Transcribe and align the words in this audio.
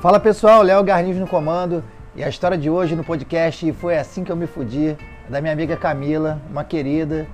Fala 0.00 0.20
pessoal, 0.20 0.62
Léo 0.62 0.82
Garniz 0.84 1.16
no 1.16 1.26
comando 1.26 1.82
e 2.14 2.22
a 2.22 2.28
história 2.28 2.56
de 2.56 2.70
hoje 2.70 2.94
no 2.94 3.02
podcast 3.02 3.72
foi 3.72 3.96
assim 3.98 4.22
que 4.22 4.30
eu 4.30 4.36
me 4.36 4.46
fudi, 4.46 4.96
da 5.28 5.40
minha 5.40 5.52
amiga 5.52 5.76
Camila, 5.76 6.40
uma 6.50 6.62
querida. 6.62 7.26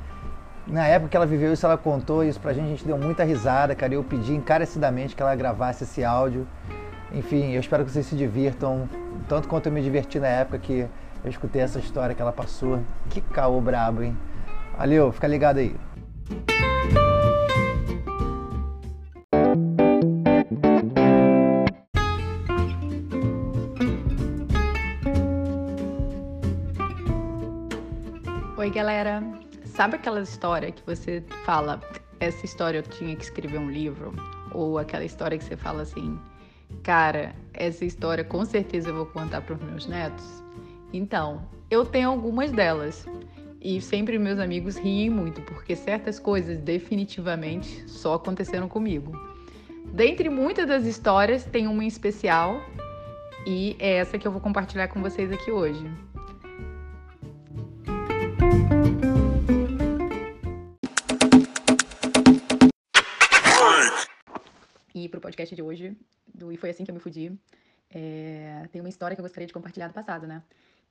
Na 0.67 0.87
época 0.87 1.11
que 1.11 1.17
ela 1.17 1.27
viveu 1.27 1.53
isso, 1.53 1.67
ela 1.67 1.77
contou 1.77 2.25
isso 2.25 2.41
pra 2.41 2.53
gente, 2.53 2.67
a 2.67 2.69
gente 2.69 2.85
deu 2.85 2.97
muita 2.97 3.25
risada, 3.25 3.75
cara. 3.75 3.93
Eu 3.93 4.05
pedi 4.05 4.35
encarecidamente 4.35 5.17
que 5.17 5.23
ela 5.23 5.35
gravasse 5.35 5.85
esse 5.85 6.05
áudio. 6.05 6.47
Enfim, 7.13 7.53
eu 7.53 7.61
espero 7.61 7.85
que 7.85 7.91
vocês 7.91 8.07
se 8.07 8.15
divirtam, 8.15 8.89
tanto 9.29 9.49
quanto 9.49 9.67
eu 9.67 9.73
me 9.73 9.83
diverti 9.83 10.21
na 10.21 10.29
época 10.29 10.59
que 10.59 10.87
eu 11.25 11.31
escutei 11.31 11.63
essa 11.63 11.79
história 11.79 12.15
que 12.15 12.23
ela 12.23 12.33
passou. 12.33 12.83
Que 13.11 13.21
caô 13.21 13.61
brabo, 13.61 14.03
hein? 14.03 14.17
Valeu, 14.77 15.11
fica 15.13 15.27
ligado 15.27 15.59
aí. 15.59 15.75
Oi, 28.57 28.71
galera. 28.71 29.23
Sabe 29.65 29.97
aquela 29.97 30.21
história 30.21 30.73
que 30.73 30.83
você 30.85 31.23
fala, 31.45 31.81
essa 32.19 32.45
história 32.45 32.79
eu 32.79 32.83
tinha 32.83 33.15
que 33.15 33.25
escrever 33.25 33.59
um 33.59 33.71
livro? 33.71 34.13
Ou 34.53 34.79
aquela 34.79 35.05
história 35.05 35.39
que 35.39 35.45
você 35.45 35.57
fala 35.57 35.83
assim, 35.83 36.19
cara, 36.83 37.35
essa 37.55 37.85
história 37.85 38.25
com 38.25 38.45
certeza 38.45 38.89
eu 38.91 38.95
vou 38.95 39.07
contar 39.07 39.43
para 39.43 39.55
os 39.55 39.63
meus 39.63 39.87
netos? 39.87 40.48
Então, 40.93 41.47
eu 41.71 41.85
tenho 41.85 42.09
algumas 42.09 42.51
delas. 42.51 43.07
E 43.61 43.81
sempre 43.81 44.19
meus 44.19 44.39
amigos 44.39 44.77
riem 44.77 45.11
muito, 45.11 45.43
porque 45.43 45.75
certas 45.75 46.21
coisas 46.21 46.59
definitivamente 46.59 47.91
só 47.91 48.15
aconteceram 48.15 48.69
comigo. 48.69 49.13
Dentre 49.93 50.29
muitas 50.29 50.67
das 50.69 50.85
histórias, 50.85 51.45
tem 51.45 51.67
uma 51.67 51.83
em 51.83 51.89
especial 51.89 52.63
e 53.47 53.77
é 53.79 53.95
essa 53.95 54.19
que 54.19 54.29
eu 54.29 54.33
vou 54.33 54.41
compartilhar 54.41 54.89
com 54.89 55.03
vocês 55.03 55.33
aqui 55.33 55.51
hoje. 55.51 55.85
E 64.95 65.09
pro 65.09 65.21
podcast 65.21 65.55
de 65.55 65.63
hoje, 65.63 65.97
do 66.33 66.53
E 66.53 66.57
Foi 66.57 66.71
Assim 66.71 66.85
Que 66.85 66.91
Eu 66.91 66.95
Me 66.95 67.01
Fudi, 67.01 67.33
é... 67.91 68.69
tem 68.71 68.81
uma 68.81 68.89
história 68.89 69.17
que 69.17 69.21
eu 69.21 69.25
gostaria 69.25 69.47
de 69.47 69.53
compartilhar 69.53 69.89
do 69.89 69.95
passado, 69.95 70.27
né? 70.27 70.43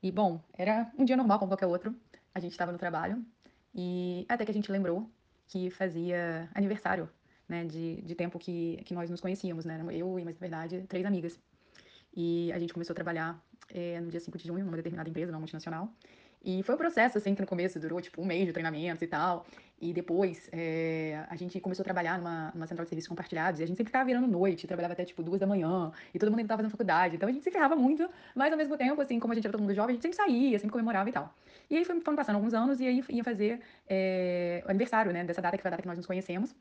E, 0.01 0.11
bom, 0.11 0.41
era 0.53 0.91
um 0.97 1.05
dia 1.05 1.17
normal 1.17 1.39
como 1.39 1.51
qualquer 1.51 1.67
outro. 1.67 1.95
A 2.33 2.39
gente 2.39 2.51
estava 2.51 2.71
no 2.71 2.77
trabalho 2.77 3.25
e 3.73 4.25
até 4.29 4.45
que 4.45 4.51
a 4.51 4.53
gente 4.53 4.71
lembrou 4.71 5.09
que 5.47 5.69
fazia 5.69 6.49
aniversário, 6.53 7.09
né, 7.47 7.65
de, 7.65 8.01
de 8.01 8.15
tempo 8.15 8.37
que, 8.37 8.77
que 8.85 8.93
nós 8.93 9.09
nos 9.09 9.21
conhecíamos, 9.21 9.65
né? 9.65 9.83
Eu 9.91 10.19
e, 10.19 10.25
mas 10.25 10.35
na 10.35 10.39
verdade, 10.39 10.85
três 10.87 11.05
amigas. 11.05 11.39
E 12.15 12.51
a 12.51 12.59
gente 12.59 12.73
começou 12.73 12.93
a 12.93 12.95
trabalhar 12.95 13.41
é, 13.69 13.99
no 14.01 14.09
dia 14.09 14.19
5 14.19 14.37
de 14.37 14.47
junho 14.47 14.65
numa 14.65 14.77
determinada 14.77 15.09
empresa, 15.09 15.31
numa 15.31 15.39
multinacional. 15.39 15.93
E 16.43 16.63
foi 16.63 16.75
um 16.75 16.77
processo, 16.77 17.17
assim, 17.17 17.35
que 17.35 17.41
no 17.41 17.47
começo 17.47 17.79
durou, 17.79 17.99
tipo, 17.99 18.21
um 18.21 18.25
mês 18.25 18.45
de 18.45 18.53
treinamentos 18.53 19.01
e 19.01 19.07
tal. 19.07 19.45
E 19.79 19.93
depois 19.93 20.49
é, 20.51 21.23
a 21.29 21.35
gente 21.35 21.59
começou 21.59 21.83
a 21.83 21.85
trabalhar 21.85 22.17
numa, 22.17 22.51
numa 22.53 22.65
central 22.65 22.85
de 22.85 22.89
serviços 22.89 23.07
compartilhados. 23.07 23.59
E 23.59 23.63
a 23.63 23.67
gente 23.67 23.77
sempre 23.77 23.89
ficava 23.89 24.05
virando 24.05 24.27
noite, 24.27 24.65
trabalhava 24.65 24.93
até, 24.93 25.05
tipo, 25.05 25.21
duas 25.21 25.39
da 25.39 25.45
manhã. 25.45 25.91
E 26.13 26.19
todo 26.19 26.29
mundo 26.29 26.39
ainda 26.39 26.47
estava 26.47 26.59
fazendo 26.59 26.71
faculdade. 26.71 27.15
Então 27.15 27.29
a 27.29 27.31
gente 27.31 27.43
se 27.43 27.51
ferrava 27.51 27.75
muito. 27.75 28.09
Mas, 28.33 28.51
ao 28.51 28.57
mesmo 28.57 28.77
tempo, 28.77 29.01
assim, 29.01 29.19
como 29.19 29.33
a 29.33 29.35
gente 29.35 29.45
era 29.45 29.51
todo 29.51 29.61
mundo 29.61 29.73
jovem, 29.75 29.91
a 29.91 29.93
gente 29.95 30.01
sempre 30.01 30.17
saía, 30.17 30.57
sempre 30.57 30.71
comemorava 30.71 31.09
e 31.09 31.11
tal. 31.11 31.33
E 31.69 31.77
aí 31.77 31.85
foram 31.85 32.01
passando 32.15 32.35
alguns 32.35 32.53
anos 32.53 32.79
e 32.79 32.87
aí 32.87 33.03
ia 33.09 33.23
fazer 33.23 33.59
é, 33.87 34.63
o 34.65 34.69
aniversário, 34.69 35.11
né? 35.11 35.23
Dessa 35.23 35.41
data, 35.41 35.57
que 35.57 35.61
foi 35.61 35.69
a 35.69 35.71
data 35.71 35.81
que 35.81 35.87
nós 35.87 35.97
nos 35.97 36.07
conhecemos. 36.07 36.55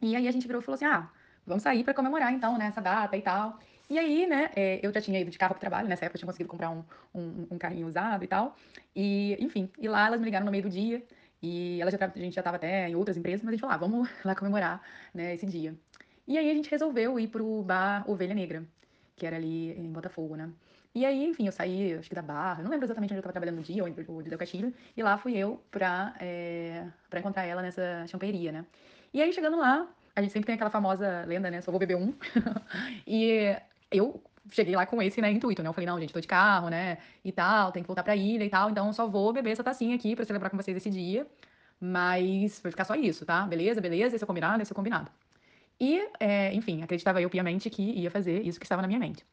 E 0.00 0.16
aí 0.16 0.26
a 0.26 0.30
gente 0.30 0.46
virou 0.46 0.62
e 0.62 0.64
falou 0.64 0.76
assim, 0.76 0.86
ah, 0.86 1.08
vamos 1.46 1.62
sair 1.62 1.84
para 1.84 1.94
comemorar, 1.94 2.32
então, 2.32 2.56
né? 2.56 2.68
Essa 2.68 2.80
data 2.80 3.16
e 3.16 3.22
tal. 3.22 3.58
E 3.90 3.98
aí, 3.98 4.26
né, 4.26 4.50
é, 4.54 4.80
eu 4.82 4.92
já 4.92 5.00
tinha 5.00 5.18
ido 5.18 5.30
de 5.30 5.38
carro 5.38 5.54
pro 5.54 5.60
trabalho, 5.60 5.88
nessa 5.88 6.04
época 6.04 6.16
eu 6.16 6.20
tinha 6.20 6.26
conseguido 6.26 6.50
comprar 6.50 6.70
um, 6.70 6.84
um, 7.14 7.46
um, 7.52 7.58
carrinho 7.58 7.86
usado 7.86 8.22
e 8.22 8.28
tal. 8.28 8.54
E, 8.94 9.36
enfim, 9.40 9.70
e 9.78 9.88
lá 9.88 10.06
elas 10.06 10.20
me 10.20 10.26
ligaram 10.26 10.44
no 10.44 10.52
meio 10.52 10.64
do 10.64 10.70
dia. 10.70 11.02
E 11.42 11.80
ela 11.80 11.90
já, 11.90 11.98
a 12.04 12.18
gente 12.18 12.34
já 12.34 12.40
estava 12.40 12.56
até 12.56 12.88
em 12.88 12.94
outras 12.96 13.16
empresas, 13.16 13.42
mas 13.42 13.48
a 13.48 13.52
gente 13.52 13.60
falou, 13.60 13.74
ah, 13.74 13.78
vamos 13.78 14.08
lá 14.24 14.34
comemorar, 14.34 14.82
né, 15.14 15.34
esse 15.34 15.46
dia. 15.46 15.74
E 16.26 16.36
aí 16.36 16.50
a 16.50 16.54
gente 16.54 16.70
resolveu 16.70 17.18
ir 17.18 17.28
pro 17.28 17.62
bar 17.62 18.04
Ovelha 18.10 18.34
Negra, 18.34 18.62
que 19.16 19.26
era 19.26 19.36
ali 19.36 19.72
em 19.72 19.90
Botafogo, 19.90 20.36
né. 20.36 20.50
E 20.94 21.04
aí, 21.06 21.24
enfim, 21.24 21.46
eu 21.46 21.52
saí, 21.52 21.94
acho 21.94 22.08
que 22.08 22.14
da 22.14 22.22
Barra, 22.22 22.62
não 22.62 22.70
lembro 22.70 22.86
exatamente 22.86 23.12
onde 23.12 23.18
eu 23.18 23.20
estava 23.20 23.32
trabalhando 23.32 23.56
no 23.56 23.62
dia, 23.62 23.84
ou 23.84 24.22
de 24.22 24.28
Del 24.28 24.38
Castilho, 24.38 24.74
e 24.96 25.02
lá 25.02 25.16
fui 25.16 25.36
eu 25.36 25.62
pra, 25.70 26.14
é, 26.18 26.84
pra 27.08 27.20
encontrar 27.20 27.44
ela 27.44 27.62
nessa 27.62 28.06
champanheria, 28.08 28.52
né. 28.52 28.66
E 29.14 29.22
aí, 29.22 29.32
chegando 29.32 29.56
lá, 29.56 29.88
a 30.16 30.22
gente 30.22 30.32
sempre 30.32 30.46
tem 30.46 30.54
aquela 30.56 30.70
famosa 30.70 31.24
lenda, 31.26 31.50
né, 31.50 31.60
só 31.60 31.70
vou 31.70 31.78
beber 31.78 31.96
um. 31.96 32.12
e 33.06 33.56
eu 33.90 34.22
cheguei 34.50 34.74
lá 34.74 34.86
com 34.86 35.00
esse, 35.02 35.20
né, 35.20 35.30
intuito, 35.30 35.62
né? 35.62 35.68
Eu 35.68 35.72
falei, 35.72 35.86
não, 35.86 35.98
gente, 36.00 36.12
tô 36.12 36.20
de 36.20 36.26
carro, 36.26 36.68
né, 36.68 36.98
e 37.24 37.32
tal, 37.32 37.72
tem 37.72 37.82
que 37.82 37.86
voltar 37.86 38.02
pra 38.02 38.16
ilha 38.16 38.44
e 38.44 38.50
tal, 38.50 38.70
então 38.70 38.92
só 38.92 39.06
vou 39.06 39.32
beber 39.32 39.50
essa 39.50 39.64
tacinha 39.64 39.94
aqui 39.94 40.16
pra 40.16 40.24
celebrar 40.24 40.50
com 40.50 40.56
vocês 40.56 40.76
esse 40.76 40.90
dia, 40.90 41.26
mas 41.80 42.60
vai 42.60 42.72
ficar 42.72 42.84
só 42.84 42.94
isso, 42.94 43.24
tá? 43.26 43.42
Beleza, 43.46 43.80
beleza, 43.80 44.16
esse 44.16 44.24
é 44.24 44.26
combinado, 44.26 44.62
esse 44.62 44.72
é 44.72 44.74
combinado. 44.74 45.10
E, 45.80 46.00
é, 46.18 46.52
enfim, 46.54 46.82
acreditava 46.82 47.20
eu 47.22 47.30
piamente 47.30 47.70
que 47.70 47.82
ia 47.82 48.10
fazer 48.10 48.42
isso 48.42 48.58
que 48.58 48.66
estava 48.66 48.82
na 48.82 48.88
minha 48.88 48.98
mente. 48.98 49.24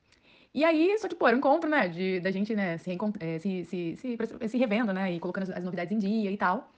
E 0.54 0.64
aí, 0.64 0.98
só 1.00 1.08
que, 1.08 1.16
pô, 1.16 1.28
era 1.28 1.36
um 1.36 1.40
encontro, 1.40 1.70
né, 1.70 1.90
de, 1.90 2.20
da 2.20 2.32
gente, 2.32 2.56
né, 2.56 2.78
se, 2.78 2.98
é, 3.20 3.40
se, 3.40 3.66
se, 3.66 3.98
se, 3.98 4.18
se 4.48 4.58
revendo, 4.58 4.94
né, 4.94 5.12
e 5.14 5.20
colocando 5.20 5.44
as, 5.44 5.50
as 5.50 5.64
novidades 5.64 5.92
em 5.92 5.98
dia 5.98 6.32
e 6.32 6.38
tal. 6.38 6.72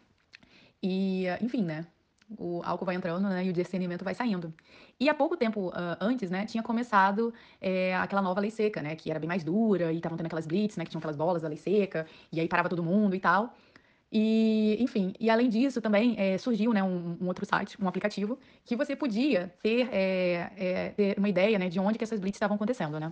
E, 0.81 1.25
enfim, 1.41 1.63
né, 1.63 1.85
o 2.29 2.61
álcool 2.63 2.85
vai 2.85 2.95
entrando, 2.95 3.27
né, 3.29 3.45
e 3.45 3.49
o 3.49 3.53
discernimento 3.53 4.03
vai 4.03 4.13
saindo. 4.13 4.53
E 4.99 5.07
há 5.09 5.13
pouco 5.13 5.37
tempo 5.37 5.69
uh, 5.69 5.73
antes, 5.99 6.29
né, 6.29 6.45
tinha 6.45 6.61
começado 6.61 7.33
é, 7.61 7.95
aquela 7.95 8.21
nova 8.21 8.41
lei 8.41 8.51
seca, 8.51 8.81
né, 8.81 8.95
que 8.95 9.09
era 9.09 9.19
bem 9.19 9.27
mais 9.27 9.43
dura, 9.43 9.91
e 9.93 9.97
estavam 9.97 10.17
tendo 10.17 10.25
aquelas 10.25 10.45
blitz, 10.45 10.75
né, 10.77 10.83
que 10.83 10.91
tinham 10.91 10.99
aquelas 10.99 11.15
bolas 11.15 11.41
da 11.41 11.47
lei 11.47 11.57
seca, 11.57 12.05
e 12.31 12.39
aí 12.39 12.47
parava 12.47 12.69
todo 12.69 12.83
mundo 12.83 13.15
e 13.15 13.19
tal. 13.19 13.53
E, 14.11 14.77
enfim, 14.79 15.13
e 15.19 15.29
além 15.29 15.49
disso 15.49 15.81
também 15.81 16.15
é, 16.17 16.37
surgiu, 16.37 16.73
né, 16.73 16.81
um, 16.81 17.17
um, 17.21 17.27
outro 17.27 17.45
site, 17.45 17.81
um 17.81 17.87
aplicativo, 17.87 18.39
que 18.63 18.75
você 18.75 18.95
podia 18.95 19.53
ter, 19.61 19.89
é, 19.91 20.93
ter 20.95 21.17
uma 21.17 21.27
ideia, 21.27 21.59
né, 21.59 21.69
de 21.69 21.79
onde 21.79 21.97
que 21.97 22.03
essas 22.03 22.19
blitz 22.19 22.37
estavam 22.37 22.55
acontecendo, 22.55 22.99
né. 22.99 23.11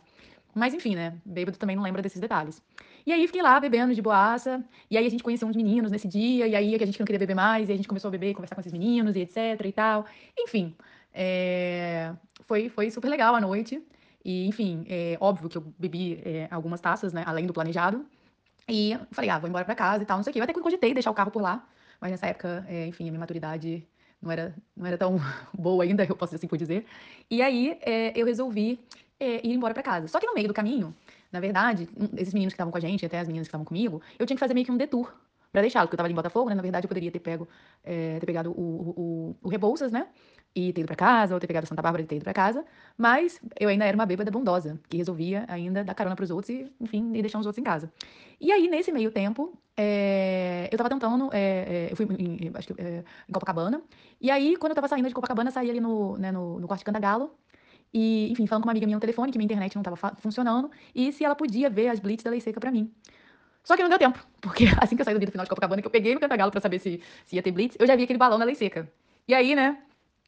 Mas 0.55 0.73
enfim, 0.73 0.95
né? 0.95 1.17
Bêbado 1.25 1.57
também 1.57 1.75
não 1.75 1.83
lembra 1.83 2.01
desses 2.01 2.19
detalhes. 2.19 2.63
E 3.05 3.11
aí 3.11 3.27
fiquei 3.27 3.41
lá 3.41 3.59
bebendo 3.59 3.93
de 3.93 4.01
boaça. 4.01 4.63
E 4.89 4.97
aí 4.97 5.05
a 5.05 5.09
gente 5.09 5.21
conheceu 5.21 5.45
uns 5.47 5.55
meninos 5.55 5.91
nesse 5.91 6.07
dia. 6.07 6.47
E 6.47 6.55
aí 6.55 6.75
a 6.75 6.85
gente 6.85 6.97
não 6.97 7.05
queria 7.05 7.19
beber 7.19 7.35
mais. 7.35 7.67
E 7.67 7.73
a 7.73 7.75
gente 7.75 7.89
começou 7.89 8.07
a 8.07 8.11
beber, 8.11 8.33
conversar 8.33 8.55
com 8.55 8.61
esses 8.61 8.71
meninos 8.71 9.17
e 9.17 9.19
etc 9.19 9.37
e 9.65 9.71
tal. 9.73 10.05
Enfim, 10.39 10.73
é... 11.13 12.13
foi, 12.45 12.69
foi 12.69 12.89
super 12.89 13.09
legal 13.09 13.35
a 13.35 13.41
noite. 13.41 13.83
E, 14.23 14.47
enfim, 14.47 14.85
é 14.89 15.17
óbvio 15.19 15.49
que 15.49 15.57
eu 15.57 15.63
bebi 15.77 16.21
é, 16.25 16.47
algumas 16.49 16.79
taças, 16.79 17.11
né? 17.11 17.23
Além 17.27 17.45
do 17.45 17.53
planejado. 17.53 18.05
E 18.67 18.97
falei, 19.11 19.29
ah, 19.29 19.37
vou 19.37 19.49
embora 19.49 19.65
pra 19.65 19.75
casa 19.75 20.03
e 20.03 20.05
tal, 20.05 20.17
não 20.17 20.23
sei 20.23 20.31
o 20.31 20.33
quê. 20.33 20.39
Eu 20.39 20.43
até 20.43 20.53
cogitei 20.53 20.93
deixar 20.93 21.11
o 21.11 21.13
carro 21.13 21.31
por 21.31 21.41
lá. 21.41 21.67
Mas 21.99 22.11
nessa 22.11 22.27
época, 22.27 22.65
é, 22.67 22.87
enfim, 22.87 23.07
a 23.07 23.11
minha 23.11 23.19
maturidade 23.19 23.85
não 24.21 24.31
era, 24.31 24.55
não 24.75 24.85
era 24.85 24.97
tão 24.97 25.19
boa 25.53 25.83
ainda, 25.83 26.03
eu 26.05 26.15
posso 26.15 26.33
assim 26.33 26.47
por 26.47 26.57
dizer. 26.57 26.85
E 27.29 27.41
aí 27.41 27.77
é, 27.81 28.17
eu 28.19 28.25
resolvi 28.25 28.79
é, 29.19 29.45
ir 29.45 29.53
embora 29.53 29.73
para 29.73 29.83
casa. 29.83 30.07
Só 30.07 30.19
que 30.19 30.27
no 30.27 30.33
meio 30.33 30.47
do 30.47 30.53
caminho, 30.53 30.95
na 31.31 31.39
verdade, 31.39 31.87
esses 32.17 32.33
meninos 32.33 32.53
que 32.53 32.55
estavam 32.55 32.71
com 32.71 32.77
a 32.77 32.81
gente, 32.81 33.05
até 33.05 33.19
as 33.19 33.27
meninas 33.27 33.47
que 33.47 33.49
estavam 33.49 33.65
comigo, 33.65 34.01
eu 34.17 34.25
tinha 34.25 34.35
que 34.35 34.39
fazer 34.39 34.53
meio 34.53 34.65
que 34.65 34.71
um 34.71 34.77
detour 34.77 35.13
para 35.55 35.61
deixá 35.61 35.79
porque 35.81 35.95
eu 35.95 35.97
tava 35.97 36.07
ali 36.07 36.13
em 36.13 36.15
Botafogo, 36.15 36.49
né? 36.49 36.55
Na 36.55 36.61
verdade, 36.61 36.85
eu 36.85 36.89
poderia 36.89 37.09
ter 37.09 37.19
pego, 37.19 37.47
é, 37.81 38.19
ter 38.19 38.25
pegado 38.25 38.51
o, 38.51 38.55
o, 38.61 39.35
o 39.41 39.47
Rebouças, 39.47 39.89
né? 39.89 40.07
E 40.53 40.73
ter 40.73 40.81
ido 40.81 40.87
pra 40.87 40.97
casa, 40.97 41.33
ou 41.33 41.39
ter 41.39 41.47
pegado 41.47 41.65
Santa 41.65 41.81
Bárbara 41.81 42.03
e 42.03 42.05
ter 42.05 42.17
ido 42.17 42.23
pra 42.23 42.33
casa. 42.33 42.65
Mas 42.97 43.39
eu 43.57 43.69
ainda 43.69 43.85
era 43.85 43.95
uma 43.95 44.05
bêbada 44.05 44.29
bondosa, 44.29 44.77
que 44.89 44.97
resolvia 44.97 45.45
ainda 45.47 45.81
dar 45.83 45.93
carona 45.93 46.15
pros 46.15 46.29
outros 46.29 46.49
e, 46.49 46.69
enfim, 46.79 47.11
e 47.13 47.21
deixar 47.21 47.39
os 47.39 47.45
outros 47.45 47.59
em 47.59 47.63
casa. 47.63 47.89
E 48.39 48.51
aí, 48.51 48.67
nesse 48.67 48.91
meio 48.91 49.11
tempo, 49.11 49.57
é, 49.77 50.67
eu 50.71 50.77
tava 50.77 50.89
tentando, 50.89 51.29
é, 51.31 51.87
eu 51.89 51.95
fui 51.95 52.05
em, 52.19 52.51
acho 52.53 52.73
que, 52.73 52.81
em 52.81 53.31
Copacabana, 53.31 53.81
e 54.19 54.29
aí, 54.29 54.57
quando 54.57 54.71
eu 54.71 54.75
tava 54.75 54.89
saindo 54.89 55.07
de 55.07 55.13
Copacabana, 55.13 55.51
saí 55.51 55.69
ali 55.69 55.79
no, 55.79 56.17
né, 56.17 56.31
no, 56.33 56.59
no 56.59 56.67
Corte 56.67 56.83
Cantagalo, 56.83 57.31
e, 57.97 58.29
enfim, 58.29 58.45
falando 58.45 58.63
com 58.63 58.67
uma 58.67 58.73
amiga 58.73 58.85
minha 58.85 58.97
no 58.97 58.99
telefone, 58.99 59.31
que 59.31 59.37
minha 59.37 59.45
internet 59.45 59.73
não 59.73 59.81
estava 59.81 60.17
funcionando, 60.17 60.69
e 60.93 61.13
se 61.13 61.23
ela 61.23 61.33
podia 61.33 61.69
ver 61.69 61.87
as 61.87 61.97
blitz 61.97 62.25
da 62.25 62.29
Lei 62.29 62.41
Seca 62.41 62.59
para 62.59 62.69
mim. 62.69 62.91
Só 63.63 63.77
que 63.77 63.81
não 63.81 63.87
deu 63.87 63.97
tempo, 63.97 64.19
porque 64.41 64.65
assim 64.81 64.97
que 64.97 65.01
eu 65.01 65.05
saí 65.05 65.17
do 65.17 65.31
final 65.31 65.45
de 65.45 65.49
Copacabana, 65.49 65.81
que 65.81 65.87
eu 65.87 65.91
peguei 65.91 66.13
no 66.13 66.19
Cantagalo 66.19 66.51
para 66.51 66.59
saber 66.59 66.77
se, 66.79 67.01
se 67.25 67.37
ia 67.37 67.41
ter 67.41 67.51
blitz, 67.51 67.77
eu 67.79 67.87
já 67.87 67.95
vi 67.95 68.03
aquele 68.03 68.19
balão 68.19 68.37
da 68.37 68.43
Lei 68.43 68.53
Seca. 68.53 68.91
E 69.25 69.33
aí, 69.33 69.55
né, 69.55 69.77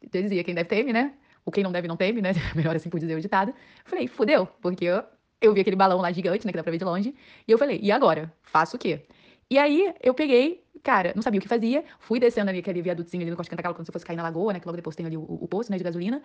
eu 0.02 0.22
dizia, 0.22 0.46
quem 0.46 0.56
deve 0.56 0.70
teme, 0.70 0.94
né? 0.94 1.12
Ou 1.46 1.52
quem 1.52 1.62
não 1.62 1.72
deve 1.74 1.90
não 1.90 1.98
teme, 1.98 2.22
né? 2.22 2.32
Melhor 2.56 2.74
assim 2.74 2.90
por 2.90 3.02
dizer 3.02 3.18
o 3.18 3.20
ditado. 3.20 3.54
Falei, 3.84 4.08
fudeu, 4.08 4.48
porque 4.62 4.86
eu, 4.86 5.04
eu 5.42 5.54
vi 5.54 5.60
aquele 5.60 5.76
balão 5.76 6.00
lá 6.00 6.10
gigante, 6.10 6.46
né, 6.46 6.54
que 6.54 6.58
dá 6.58 6.64
pra 6.64 6.72
ver 6.72 6.78
de 6.78 6.86
longe, 6.86 7.14
e 7.46 7.52
eu 7.52 7.58
falei, 7.58 7.82
e 7.84 7.92
agora? 7.92 8.32
Faço 8.44 8.78
o 8.78 8.80
quê? 8.80 9.02
E 9.50 9.60
aí, 9.60 9.94
eu 10.02 10.14
peguei, 10.14 10.64
cara, 10.82 11.12
não 11.16 11.22
sabia 11.22 11.40
o 11.40 11.42
que 11.42 11.50
fazia, 11.50 11.84
fui 12.00 12.18
descendo 12.18 12.50
ali 12.50 12.60
aquele 12.60 12.82
viadutozinho 12.82 13.24
ali 13.24 13.32
no 13.32 13.36
Costa 13.36 13.50
Cantagalo, 13.50 13.76
quando 13.76 13.86
você 13.86 13.92
fosse 13.92 14.06
cair 14.06 14.16
na 14.16 14.24
lagoa, 14.24 14.54
né, 14.54 14.60
que 14.62 14.66
logo 14.66 14.78
depois 14.78 14.96
tem 14.96 15.06
ali 15.06 15.18
o, 15.18 15.22
o 15.22 15.48
posto, 15.50 15.70
né, 15.70 15.78
de 15.78 15.84
gasolina, 15.84 16.22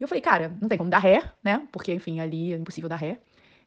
e 0.00 0.02
eu 0.02 0.08
falei, 0.08 0.22
cara, 0.22 0.56
não 0.60 0.68
tem 0.68 0.78
como 0.78 0.88
dar 0.88 0.98
ré, 0.98 1.22
né? 1.44 1.62
Porque, 1.70 1.92
enfim, 1.92 2.20
ali 2.20 2.54
é 2.54 2.56
impossível 2.56 2.88
dar 2.88 2.96
ré. 2.96 3.18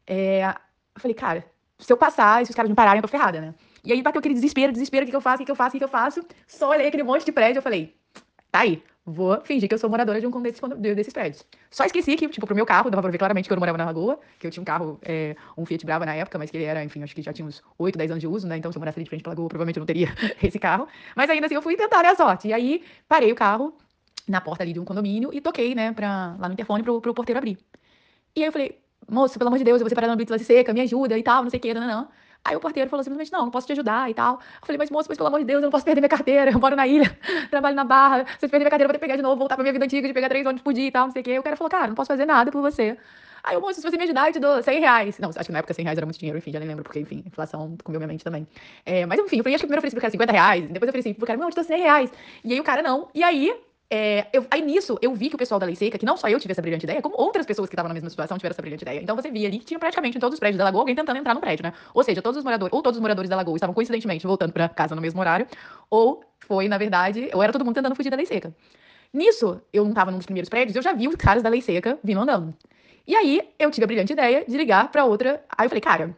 É, 0.08 0.44
eu 0.44 1.00
falei, 1.00 1.14
cara, 1.14 1.46
se 1.78 1.94
eu 1.94 1.98
passar 1.98 2.42
e 2.42 2.46
se 2.46 2.50
os 2.52 2.56
caras 2.56 2.70
me 2.70 2.76
pararem, 2.76 2.98
eu 2.98 3.04
tô 3.04 3.08
ferrada, 3.08 3.40
né? 3.40 3.54
E 3.86 3.94
aí 3.94 4.02
bateu 4.02 4.20
aquele 4.20 4.34
desespero, 4.34 4.72
desespero, 4.72 5.04
o 5.04 5.06
que, 5.06 5.12
que 5.12 5.16
eu 5.16 5.22
faço, 5.22 5.36
o 5.36 5.40
que, 5.40 5.46
que 5.46 5.52
eu 5.52 5.56
faço, 5.56 5.70
o 5.70 5.74
que, 5.74 5.78
que 5.78 5.84
eu 5.84 5.90
faço? 5.90 6.26
Só 6.48 6.70
olhei 6.70 6.88
aquele 6.88 7.04
monte 7.04 7.24
de 7.24 7.32
prédio, 7.32 7.60
eu 7.60 7.62
falei, 7.62 7.96
tá 8.52 8.62
aí, 8.62 8.82
vou 9.06 9.40
fingir 9.42 9.70
que 9.70 9.76
eu 9.76 9.78
sou 9.78 9.90
moradora 9.90 10.20
de 10.20 10.26
um 10.26 10.42
desses, 10.42 10.62
desses 10.96 11.14
prédios. 11.14 11.46
Só 11.70 11.86
esqueci 11.86 12.16
que, 12.16 12.28
tipo, 12.30 12.48
pro 12.48 12.56
meu 12.56 12.66
carro, 12.66 12.90
dava 12.90 13.02
pra 13.04 13.12
ver 13.12 13.18
claramente 13.20 13.48
que 13.48 13.54
eu 13.54 13.56
não 13.56 13.62
morava 13.62 13.78
na 13.78 13.86
Lagoa, 13.86 14.20
que 14.40 14.48
eu 14.48 14.52
tinha 14.52 14.62
um 14.62 14.66
carro, 14.66 14.98
é, 15.04 15.36
um 15.56 15.68
Fiat 15.68 15.86
Brava 15.86 16.04
na 16.04 16.16
época, 16.16 16.40
mas 16.40 16.50
que 16.50 16.58
ele 16.58 16.64
era, 16.64 16.84
enfim, 16.84 17.04
acho 17.04 17.14
que 17.14 17.22
já 17.22 17.32
tinha 17.32 17.48
uns 17.48 17.62
8, 17.78 17.96
10 17.96 18.12
anos 18.12 18.22
de 18.22 18.28
uso, 18.28 18.48
né? 18.48 18.58
Então, 18.58 18.72
se 18.72 18.78
eu 18.78 18.80
morasse 18.80 18.98
ali 18.98 19.04
de 19.04 19.10
frente 19.10 19.22
pra 19.22 19.32
Lagoa, 19.32 19.50
provavelmente 19.50 19.78
eu 19.78 19.82
não 19.82 19.86
teria 19.86 20.08
esse 20.42 20.58
carro. 20.58 20.88
Mas 21.16 21.30
ainda 21.30 21.46
assim, 21.46 21.56
eu 21.56 21.62
fui 21.62 21.76
tentar 21.76 22.04
a 22.04 22.16
sorte. 22.16 22.48
E 22.48 22.54
aí, 22.54 22.84
parei 23.08 23.32
o 23.32 23.36
carro 23.36 23.76
na 24.28 24.42
porta 24.42 24.64
ali 24.64 24.74
de 24.74 24.80
um 24.80 24.86
condomínio 24.86 25.31
e 25.34 25.42
toquei, 25.42 25.75
né, 25.75 25.92
pra, 25.94 26.36
lá 26.40 26.48
no 26.48 26.54
interfone 26.54 26.84
pro, 26.84 27.02
pro 27.02 27.14
porteiro 27.14 27.38
abrir. 27.38 27.58
E 28.36 28.42
aí 28.42 28.48
eu 28.48 28.52
falei, 28.52 28.80
moço, 29.10 29.38
pelo 29.38 29.50
amor 29.50 29.58
de 29.58 29.64
Deus, 29.64 29.80
eu 29.80 29.86
vou 29.86 29.90
separar 29.90 30.08
na 30.08 30.16
blitz 30.16 30.46
seca, 30.46 30.74
me 30.74 30.81
ajuda 30.81 31.18
e 31.18 31.24
tal, 31.24 31.44
não 31.44 31.50
sei 31.50 31.60
o 31.60 31.62
que, 31.62 31.74
não, 31.74 31.88
não. 31.88 32.08
Aí 32.46 32.56
o 32.58 32.60
porteiro 32.60 32.90
falou 32.90 33.04
simplesmente, 33.04 33.31
não, 33.31 33.44
não 33.44 33.52
posso 33.52 33.66
te 33.66 33.72
ajudar 33.72 34.10
e 34.10 34.14
tal. 34.14 34.34
Eu 34.34 34.66
falei, 34.66 34.78
mas 34.78 34.90
moço, 34.90 35.08
mas 35.08 35.18
pelo 35.18 35.28
amor 35.28 35.40
de 35.40 35.46
Deus, 35.46 35.62
eu 35.62 35.68
não 35.68 35.72
posso 35.72 35.86
perder 35.86 36.02
minha 36.02 36.10
carteira, 36.10 36.52
eu 36.52 36.60
moro 36.60 36.75
na 36.75 36.86
ilha, 36.86 37.18
trabalho 37.50 37.75
na 37.75 37.86
barra, 37.86 38.25
se 38.38 38.46
eu 38.46 38.50
perder 38.50 38.66
minha 38.66 38.70
carteira, 38.70 38.84
eu 38.84 38.88
vou 38.88 38.94
ter 38.94 39.00
que 39.00 39.06
pegar 39.06 39.16
de 39.16 39.22
novo, 39.22 39.38
voltar 39.38 39.56
pra 39.56 39.64
minha 39.64 39.72
vida 39.72 39.86
antiga 39.86 40.08
de 40.08 40.14
pegar 40.14 40.28
três 40.28 40.46
ônibus 40.46 40.62
por 40.62 40.74
dia 40.74 40.88
e 40.88 40.92
tal, 40.92 41.06
não 41.06 41.14
sei 41.14 41.22
o 41.22 41.25
quê. 41.25 41.40
O 41.40 41.44
cara 41.44 41.56
falou, 41.56 41.70
cara, 41.70 41.88
não 41.88 41.96
posso 41.96 42.08
fazer 42.08 42.25
nada 42.25 42.52
por 42.52 42.62
você. 42.62 42.98
Aí 43.44 43.58
o 43.58 43.62
moço, 43.62 43.80
se 43.80 43.90
você 43.90 43.98
me 43.98 44.04
ajudar, 44.04 44.28
eu 44.30 44.34
te 44.34 44.40
dou 44.40 44.64
100 44.64 44.80
reais. 44.80 45.20
Não, 45.20 45.30
acho 45.30 45.46
que 45.46 45.52
na 45.52 45.60
época 45.60 45.74
100 45.74 45.84
reais 45.84 45.98
era 45.98 46.06
muito 46.06 46.18
dinheiro, 46.18 46.38
enfim, 46.38 46.52
já 46.52 46.60
nem 46.60 46.68
lembro, 46.68 46.84
porque, 46.84 47.00
enfim, 47.00 47.24
inflação 47.25 47.75
comeu 47.84 48.00
minha 48.00 48.08
mente 48.08 48.24
também. 48.24 48.48
É, 48.86 49.06
mas 49.06 49.20
enfim, 49.20 49.38
eu 49.38 49.44
falei, 49.44 49.56
acho 49.56 49.64
que 49.64 49.68
primeiro 49.68 49.86
eu 49.86 49.90
ofereci 49.90 49.96
pro 49.96 50.02
cara 50.02 50.12
50 50.12 50.31
reais, 50.31 50.64
depois 50.70 50.88
eu 50.88 50.90
ofereci 50.90 51.14
pro 51.14 51.28
cara, 51.28 51.38
não, 51.38 51.48
eu 51.48 51.52
te 51.52 51.56
dou 51.56 51.64
100 51.64 51.80
reais. 51.80 52.12
E 52.44 52.54
aí 52.54 52.60
o 52.60 52.64
cara 52.64 52.81
não. 52.81 53.10
E 53.14 53.22
aí 53.22 53.54
é, 53.90 54.28
eu, 54.34 54.46
aí 54.50 54.62
nisso, 54.62 54.98
eu 55.02 55.14
vi 55.14 55.30
que 55.30 55.36
o 55.36 55.38
pessoal 55.38 55.60
da 55.60 55.66
Lei 55.66 55.76
Seca, 55.76 55.98
que 55.98 56.06
não 56.06 56.18
só 56.18 56.28
eu 56.28 56.40
tive 56.40 56.52
essa 56.52 56.62
brilhante 56.62 56.86
ideia, 56.86 57.02
como 57.02 57.16
outras 57.18 57.46
pessoas 57.46 57.70
que 57.70 57.76
estavam 57.76 57.90
na 57.90 57.94
mesma 57.94 58.10
situação 58.10 58.38
tiveram 58.38 58.54
essa 58.54 58.62
brilhante 58.62 58.84
ideia. 58.84 59.02
Então 59.02 59.16
você 59.16 59.30
via 59.30 59.48
ali 59.48 59.60
que 59.60 59.66
tinha 59.66 59.80
praticamente 59.80 60.18
em 60.18 60.20
todos 60.20 60.34
os 60.34 60.40
prédios 60.40 60.58
da 60.58 60.64
Lagoa 60.64 60.82
alguém 60.82 60.96
tentando 60.96 61.18
entrar 61.18 61.34
no 61.34 61.42
prédio, 61.42 61.64
né? 61.64 61.74
Ou 61.94 62.04
seja, 62.04 62.22
todos 62.22 62.38
os 62.40 62.44
moradores, 62.44 62.74
ou 62.74 62.82
todos 62.82 62.98
os 62.98 63.02
moradores 63.02 63.30
da 63.30 63.36
Lagoa 63.36 63.56
estavam 63.56 63.74
coincidentemente 63.74 64.26
voltando 64.26 64.52
para 64.52 64.68
casa 64.70 64.96
no 64.96 65.02
mesmo 65.02 65.20
horário, 65.20 65.46
ou 65.90 66.24
foi, 66.40 66.68
na 66.68 66.78
verdade, 66.78 67.30
ou 67.34 67.44
era 67.44 67.52
todo 67.52 67.64
mundo 67.64 67.76
tentando 67.76 67.96
fugir 67.96 68.10
da 68.10 68.18
Lei 68.18 68.26
Seca. 68.26 68.54
Nisso, 69.14 69.62
eu 69.72 69.84
não 69.84 69.92
estava 69.92 70.10
num 70.10 70.18
dos 70.18 70.26
primeiros 70.26 70.50
prédios, 70.50 70.76
eu 70.76 70.82
já 70.82 70.92
vi 70.94 71.08
os 71.08 71.16
caras 71.16 71.44
da 71.44 71.50
Lei 71.50 71.62
Seca 71.62 72.00
vindo 72.04 72.20
andando. 72.20 72.54
E 73.06 73.16
aí, 73.16 73.42
eu 73.60 73.70
tive 73.70 73.84
a 73.84 73.88
brilhante 73.88 74.14
ideia 74.14 74.44
de 74.48 74.58
ligar 74.58 74.90
para 74.90 75.06
outra. 75.06 75.44
Aí 75.56 75.66
eu 75.66 75.70
falei, 75.70 75.82
cara, 75.82 76.18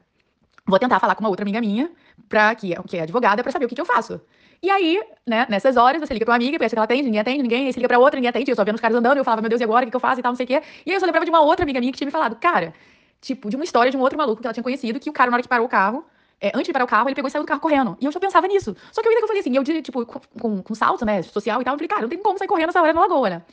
vou 0.65 0.79
tentar 0.79 0.99
falar 0.99 1.15
com 1.15 1.23
uma 1.23 1.29
outra 1.29 1.43
amiga 1.43 1.59
minha, 1.59 1.91
pra, 2.29 2.55
que, 2.55 2.73
é, 2.73 2.81
que 2.83 2.97
é 2.97 3.01
advogada, 3.01 3.43
para 3.43 3.51
saber 3.51 3.65
o 3.65 3.67
que, 3.67 3.75
que 3.75 3.81
eu 3.81 3.85
faço. 3.85 4.21
E 4.65 4.69
aí, 4.71 4.99
né, 5.27 5.45
nessas 5.47 5.77
horas, 5.77 6.01
você 6.01 6.11
liga 6.11 6.25
pra 6.25 6.31
uma 6.31 6.37
amiga, 6.37 6.57
pensa 6.57 6.73
que 6.73 6.79
ela 6.79 6.85
atende, 6.85 7.03
ninguém 7.03 7.19
atende, 7.21 7.43
ninguém, 7.43 7.67
aí 7.67 7.71
você 7.71 7.77
liga 7.77 7.87
pra 7.87 7.99
outra, 7.99 8.15
ninguém 8.15 8.29
atende, 8.29 8.49
eu 8.49 8.55
só 8.55 8.63
vendo 8.63 8.73
os 8.73 8.81
caras 8.81 8.97
andando, 8.97 9.17
eu 9.19 9.23
falava, 9.23 9.39
meu 9.39 9.49
Deus, 9.49 9.61
e 9.61 9.63
agora, 9.63 9.83
o 9.83 9.85
que, 9.85 9.91
que 9.91 9.95
eu 9.95 9.99
faço 9.99 10.19
e 10.19 10.23
tal, 10.23 10.31
não 10.31 10.35
sei 10.35 10.45
o 10.45 10.47
quê. 10.47 10.63
E 10.83 10.89
aí 10.89 10.95
eu 10.95 10.99
só 10.99 11.05
lembrava 11.05 11.23
de 11.23 11.29
uma 11.29 11.39
outra 11.39 11.63
amiga 11.63 11.79
minha 11.79 11.91
que 11.91 11.99
tinha 11.99 12.07
me 12.07 12.11
falado, 12.11 12.35
cara, 12.37 12.73
tipo, 13.21 13.47
de 13.47 13.55
uma 13.55 13.63
história 13.63 13.91
de 13.91 13.97
um 13.97 13.99
outro 13.99 14.17
maluco 14.17 14.41
que 14.41 14.47
ela 14.47 14.55
tinha 14.55 14.63
conhecido, 14.63 14.99
que 14.99 15.07
o 15.07 15.13
cara, 15.13 15.29
na 15.29 15.35
hora 15.35 15.43
que 15.43 15.47
parou 15.47 15.67
o 15.67 15.69
carro, 15.69 16.03
é, 16.41 16.47
antes 16.47 16.63
de 16.63 16.73
parar 16.73 16.85
o 16.85 16.87
carro, 16.87 17.07
ele 17.07 17.13
pegou 17.13 17.27
e 17.27 17.31
saiu 17.31 17.43
do 17.43 17.47
carro 17.47 17.59
correndo. 17.59 17.95
E 18.01 18.05
eu 18.05 18.11
só 18.11 18.19
pensava 18.19 18.47
nisso. 18.47 18.75
Só 18.91 19.03
que 19.03 19.07
eu 19.07 19.11
ainda 19.11 19.19
que 19.19 19.23
eu 19.25 19.27
falei 19.27 19.41
assim, 19.41 19.55
eu, 19.55 19.83
tipo, 19.83 20.03
com, 20.03 20.19
com, 20.39 20.63
com 20.63 20.73
salto, 20.73 21.05
né, 21.05 21.21
social 21.21 21.61
e 21.61 21.63
tal, 21.63 21.75
eu 21.75 21.77
falei, 21.77 21.87
cara, 21.87 22.01
não 22.01 22.09
tem 22.09 22.17
como 22.17 22.39
sair 22.39 22.47
correndo 22.47 22.69
essa 22.69 22.81
hora 22.81 22.91
na 22.91 23.01
lagoa, 23.01 23.29
né? 23.29 23.43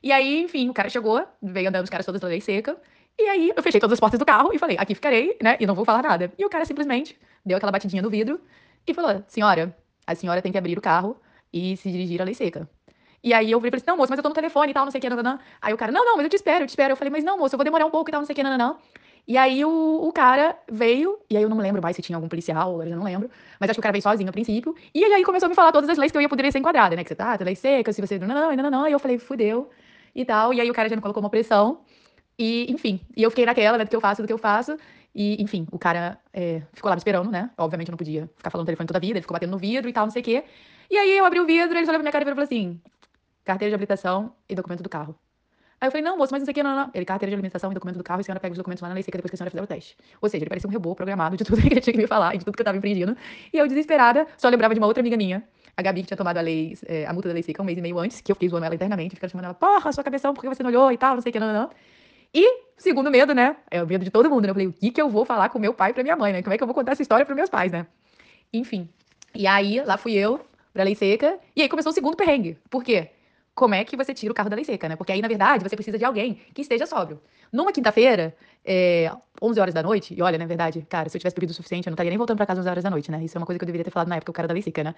E 0.00 0.12
aí, 0.12 0.44
enfim, 0.44 0.68
o 0.68 0.72
cara 0.72 0.88
chegou, 0.88 1.20
veio 1.42 1.68
andando 1.68 1.82
os 1.82 1.90
caras 1.90 2.06
todos 2.06 2.20
da 2.20 2.28
lei 2.28 2.40
seca, 2.40 2.76
e 3.18 3.24
aí 3.28 3.52
eu 3.56 3.60
fechei 3.60 3.80
todas 3.80 3.94
as 3.94 4.00
portas 4.00 4.20
do 4.20 4.24
carro 4.24 4.50
e 4.54 4.58
falei, 4.58 4.76
aqui 4.78 4.94
ficarei, 4.94 5.36
né, 5.42 5.56
e 5.58 5.66
não 5.66 5.74
vou 5.74 5.84
falar 5.84 6.04
nada. 6.04 6.32
E 6.38 6.44
o 6.44 6.48
cara 6.48 6.64
simplesmente 6.64 7.18
deu 7.44 7.56
aquela 7.56 7.72
batidinha 7.72 8.00
no 8.00 8.08
vidro 8.08 8.40
e 8.86 8.94
falou, 8.94 9.24
senhora, 9.26 9.76
a 10.12 10.14
senhora 10.14 10.42
tem 10.42 10.52
que 10.52 10.58
abrir 10.58 10.76
o 10.76 10.80
carro 10.80 11.16
e 11.52 11.76
se 11.76 11.90
dirigir 11.90 12.20
à 12.20 12.24
lei 12.24 12.34
seca. 12.34 12.68
E 13.22 13.34
aí 13.34 13.50
eu 13.50 13.60
falei 13.60 13.72
assim, 13.74 13.84
não, 13.86 13.96
moço, 13.96 14.10
mas 14.10 14.18
eu 14.18 14.22
tô 14.22 14.30
no 14.30 14.34
telefone 14.34 14.70
e 14.70 14.74
tal, 14.74 14.84
não 14.84 14.90
sei 14.90 14.98
o 14.98 15.02
que, 15.02 15.10
não. 15.10 15.38
Aí 15.60 15.74
o 15.74 15.76
cara, 15.76 15.92
não, 15.92 16.04
não, 16.04 16.16
mas 16.16 16.24
eu 16.24 16.30
te 16.30 16.36
espero, 16.36 16.64
eu 16.64 16.66
te 16.66 16.70
espero. 16.70 16.92
Eu 16.92 16.96
falei, 16.96 17.10
mas 17.10 17.22
não, 17.22 17.36
moço, 17.36 17.54
eu 17.54 17.58
vou 17.58 17.64
demorar 17.64 17.84
um 17.84 17.90
pouco 17.90 18.08
e 18.08 18.12
tal, 18.12 18.20
não 18.20 18.26
sei 18.26 18.32
o 18.32 18.36
que, 18.36 18.42
não. 18.42 18.78
E 19.28 19.36
aí 19.36 19.64
o, 19.64 20.00
o 20.02 20.12
cara 20.12 20.56
veio, 20.70 21.18
e 21.28 21.36
aí 21.36 21.42
eu 21.42 21.48
não 21.48 21.58
lembro 21.58 21.82
mais 21.82 21.94
se 21.94 22.02
tinha 22.02 22.16
algum 22.16 22.28
policial, 22.28 22.82
eu 22.82 22.96
não 22.96 23.04
lembro, 23.04 23.30
mas 23.60 23.70
acho 23.70 23.76
que 23.76 23.80
o 23.80 23.82
cara 23.82 23.92
veio 23.92 24.02
sozinho 24.02 24.28
a 24.28 24.32
princípio, 24.32 24.74
e 24.94 25.04
aí 25.04 25.22
começou 25.22 25.46
a 25.46 25.48
me 25.48 25.54
falar 25.54 25.70
todas 25.70 25.88
as 25.88 25.98
leis 25.98 26.10
que 26.10 26.18
eu 26.18 26.22
ia 26.22 26.28
poder 26.28 26.50
ser 26.50 26.58
enquadrada, 26.58 26.96
né, 26.96 27.04
que 27.04 27.10
você 27.10 27.14
tá, 27.14 27.38
lei 27.40 27.54
seca, 27.54 27.92
se 27.92 28.00
você, 28.00 28.18
não, 28.18 28.26
não, 28.26 28.56
não, 28.56 28.70
não, 28.70 28.88
e 28.88 28.92
eu 28.92 28.98
falei, 28.98 29.18
fudeu, 29.18 29.70
e 30.14 30.24
tal, 30.24 30.52
e 30.52 30.60
aí 30.60 30.70
o 30.70 30.74
cara 30.74 30.88
já 30.88 30.96
me 30.96 31.02
colocou 31.02 31.22
uma 31.22 31.30
pressão, 31.30 31.80
e 32.38 32.66
enfim, 32.72 33.00
e 33.16 33.22
eu 33.22 33.30
fiquei 33.30 33.46
naquela, 33.46 33.78
né, 33.78 33.84
do 33.84 33.90
que 33.90 33.94
eu 33.94 34.00
faço, 34.00 34.22
do 34.22 34.26
que 34.26 34.32
eu 34.32 34.38
faço, 34.38 34.76
e 35.14 35.42
enfim, 35.42 35.66
o 35.72 35.78
cara 35.78 36.18
é, 36.32 36.62
ficou 36.72 36.88
lá 36.88 36.94
me 36.94 37.00
esperando, 37.00 37.30
né, 37.30 37.50
obviamente 37.58 37.88
eu 37.88 37.92
não 37.92 37.98
podia 37.98 38.30
ficar 38.36 38.50
falando 38.50 38.64
no 38.64 38.66
telefone 38.66 38.86
toda 38.86 38.98
a 38.98 39.00
vida, 39.00 39.14
ele 39.14 39.22
ficou 39.22 39.34
batendo 39.34 39.50
no 39.50 39.58
vidro 39.58 39.88
e 39.88 39.92
tal, 39.92 40.06
não 40.06 40.12
sei 40.12 40.22
o 40.22 40.24
quê, 40.24 40.44
e 40.90 40.96
aí 40.96 41.18
eu 41.18 41.24
abri 41.24 41.40
o 41.40 41.46
vidro, 41.46 41.76
ele 41.76 41.84
olhou 41.84 41.94
pra 41.94 41.98
minha 41.98 42.12
cara 42.12 42.24
e 42.24 42.26
falou 42.26 42.42
assim: 42.42 42.80
carteira 43.44 43.70
de 43.70 43.74
habilitação 43.74 44.34
e 44.48 44.54
documento 44.54 44.82
do 44.82 44.88
carro. 44.88 45.14
Aí 45.80 45.86
eu 45.86 45.90
falei, 45.90 46.04
não, 46.04 46.18
moço, 46.18 46.30
mas 46.30 46.42
não 46.42 46.44
sei 46.44 46.52
o 46.52 46.54
que, 46.54 46.62
não, 46.62 46.76
não. 46.76 46.90
Ele, 46.92 47.06
carteira 47.06 47.30
de 47.30 47.34
alimentação 47.34 47.70
e 47.70 47.74
documento 47.74 47.96
do 47.96 48.04
carro, 48.04 48.20
e 48.20 48.22
a 48.22 48.24
senhora 48.24 48.38
pega 48.38 48.52
os 48.52 48.58
documentos 48.58 48.82
lá 48.82 48.88
na 48.88 48.94
lei 48.94 49.02
seca 49.02 49.16
depois 49.16 49.30
que 49.30 49.36
a 49.36 49.38
senhora 49.38 49.50
fizer 49.50 49.62
o 49.62 49.66
teste. 49.66 49.96
Ou 50.20 50.28
seja, 50.28 50.42
ele 50.42 50.50
parecia 50.50 50.68
um 50.68 50.72
robô 50.72 50.94
programado 50.94 51.38
de 51.38 51.44
tudo 51.44 51.56
que 51.62 51.68
ele 51.68 51.80
tinha 51.80 51.94
que 51.94 52.00
me 52.00 52.06
falar, 52.06 52.36
de 52.36 52.44
tudo 52.44 52.54
que 52.54 52.60
eu 52.60 52.64
tava 52.64 52.76
empreendindo. 52.76 53.16
E 53.50 53.56
eu, 53.56 53.66
desesperada, 53.66 54.26
só 54.36 54.48
lembrava 54.50 54.74
de 54.74 54.80
uma 54.80 54.86
outra 54.86 55.00
amiga 55.00 55.16
minha, 55.16 55.42
a 55.74 55.80
Gabi, 55.80 56.02
que 56.02 56.08
tinha 56.08 56.18
tomado 56.18 56.36
a 56.36 56.42
lei, 56.42 56.76
é, 56.86 57.06
a 57.06 57.12
multa 57.14 57.28
da 57.28 57.34
lei 57.34 57.42
seca 57.42 57.62
um 57.62 57.64
mês 57.64 57.78
e 57.78 57.80
meio 57.80 57.98
antes, 57.98 58.20
que 58.20 58.30
eu 58.30 58.36
fiquei 58.36 58.50
zoando 58.50 58.66
ela 58.66 58.74
internamente, 58.74 59.14
ficando 59.14 59.30
chamando 59.30 59.46
ela, 59.46 59.54
porra, 59.54 59.90
sua 59.90 60.04
cabeção, 60.04 60.34
por 60.34 60.42
que 60.42 60.48
você 60.48 60.62
não 60.62 60.68
olhou 60.68 60.92
e 60.92 60.98
tal, 60.98 61.14
não 61.14 61.22
sei 61.22 61.30
o 61.30 61.32
que, 61.32 61.40
não, 61.40 61.46
não, 61.46 61.62
não. 61.62 61.70
E, 62.34 62.46
segundo 62.82 63.10
medo, 63.10 63.34
né, 63.34 63.56
é 63.70 63.82
o 63.82 63.86
medo 63.86 64.04
de 64.04 64.10
todo 64.10 64.28
mundo, 64.30 64.44
né, 64.44 64.50
eu 64.50 64.54
falei, 64.54 64.66
o 64.68 64.72
que 64.72 64.90
que 64.90 65.00
eu 65.00 65.08
vou 65.08 65.24
falar 65.24 65.48
com 65.48 65.58
meu 65.58 65.74
pai 65.74 65.92
pra 65.92 66.02
minha 66.02 66.16
mãe, 66.16 66.32
né, 66.32 66.42
como 66.42 66.54
é 66.54 66.56
que 66.56 66.62
eu 66.62 66.66
vou 66.66 66.74
contar 66.74 66.92
essa 66.92 67.02
história 67.02 67.24
pros 67.24 67.36
meus 67.36 67.50
pais, 67.50 67.70
né. 67.70 67.86
Enfim, 68.52 68.88
e 69.34 69.46
aí, 69.46 69.80
lá 69.84 69.96
fui 69.96 70.14
eu, 70.14 70.40
pra 70.72 70.82
lei 70.84 70.94
seca. 70.94 71.38
E 71.54 71.62
aí 71.62 71.68
começou 71.68 71.90
o 71.90 71.94
segundo 71.94 72.16
perrengue. 72.16 72.58
Por 72.68 72.82
quê? 72.82 73.10
Como 73.54 73.74
é 73.74 73.84
que 73.84 73.96
você 73.96 74.14
tira 74.14 74.32
o 74.32 74.34
carro 74.34 74.48
da 74.48 74.56
lei 74.56 74.64
seca, 74.64 74.88
né? 74.88 74.96
Porque 74.96 75.12
aí, 75.12 75.20
na 75.20 75.28
verdade, 75.28 75.62
você 75.62 75.76
precisa 75.76 75.98
de 75.98 76.04
alguém 76.04 76.40
que 76.54 76.62
esteja 76.62 76.86
sóbrio. 76.86 77.20
Numa 77.52 77.72
quinta-feira, 77.72 78.34
é, 78.64 79.10
11 79.42 79.60
horas 79.60 79.74
da 79.74 79.82
noite, 79.82 80.14
e 80.14 80.22
olha, 80.22 80.38
na 80.38 80.46
verdade, 80.46 80.86
cara, 80.88 81.08
se 81.08 81.16
eu 81.16 81.20
tivesse 81.20 81.34
bebido 81.34 81.52
o 81.52 81.54
suficiente, 81.54 81.86
eu 81.86 81.90
não 81.90 81.94
estaria 81.94 82.10
nem 82.10 82.18
voltando 82.18 82.36
pra 82.36 82.46
casa 82.46 82.60
11 82.60 82.68
horas 82.68 82.84
da 82.84 82.90
noite, 82.90 83.10
né? 83.10 83.22
Isso 83.24 83.36
é 83.36 83.38
uma 83.40 83.46
coisa 83.46 83.58
que 83.58 83.64
eu 83.64 83.66
deveria 83.66 83.84
ter 83.84 83.90
falado 83.90 84.08
na 84.08 84.16
época, 84.16 84.30
o 84.30 84.34
cara 84.34 84.48
da 84.48 84.54
lei 84.54 84.62
seca, 84.62 84.84
né? 84.84 84.94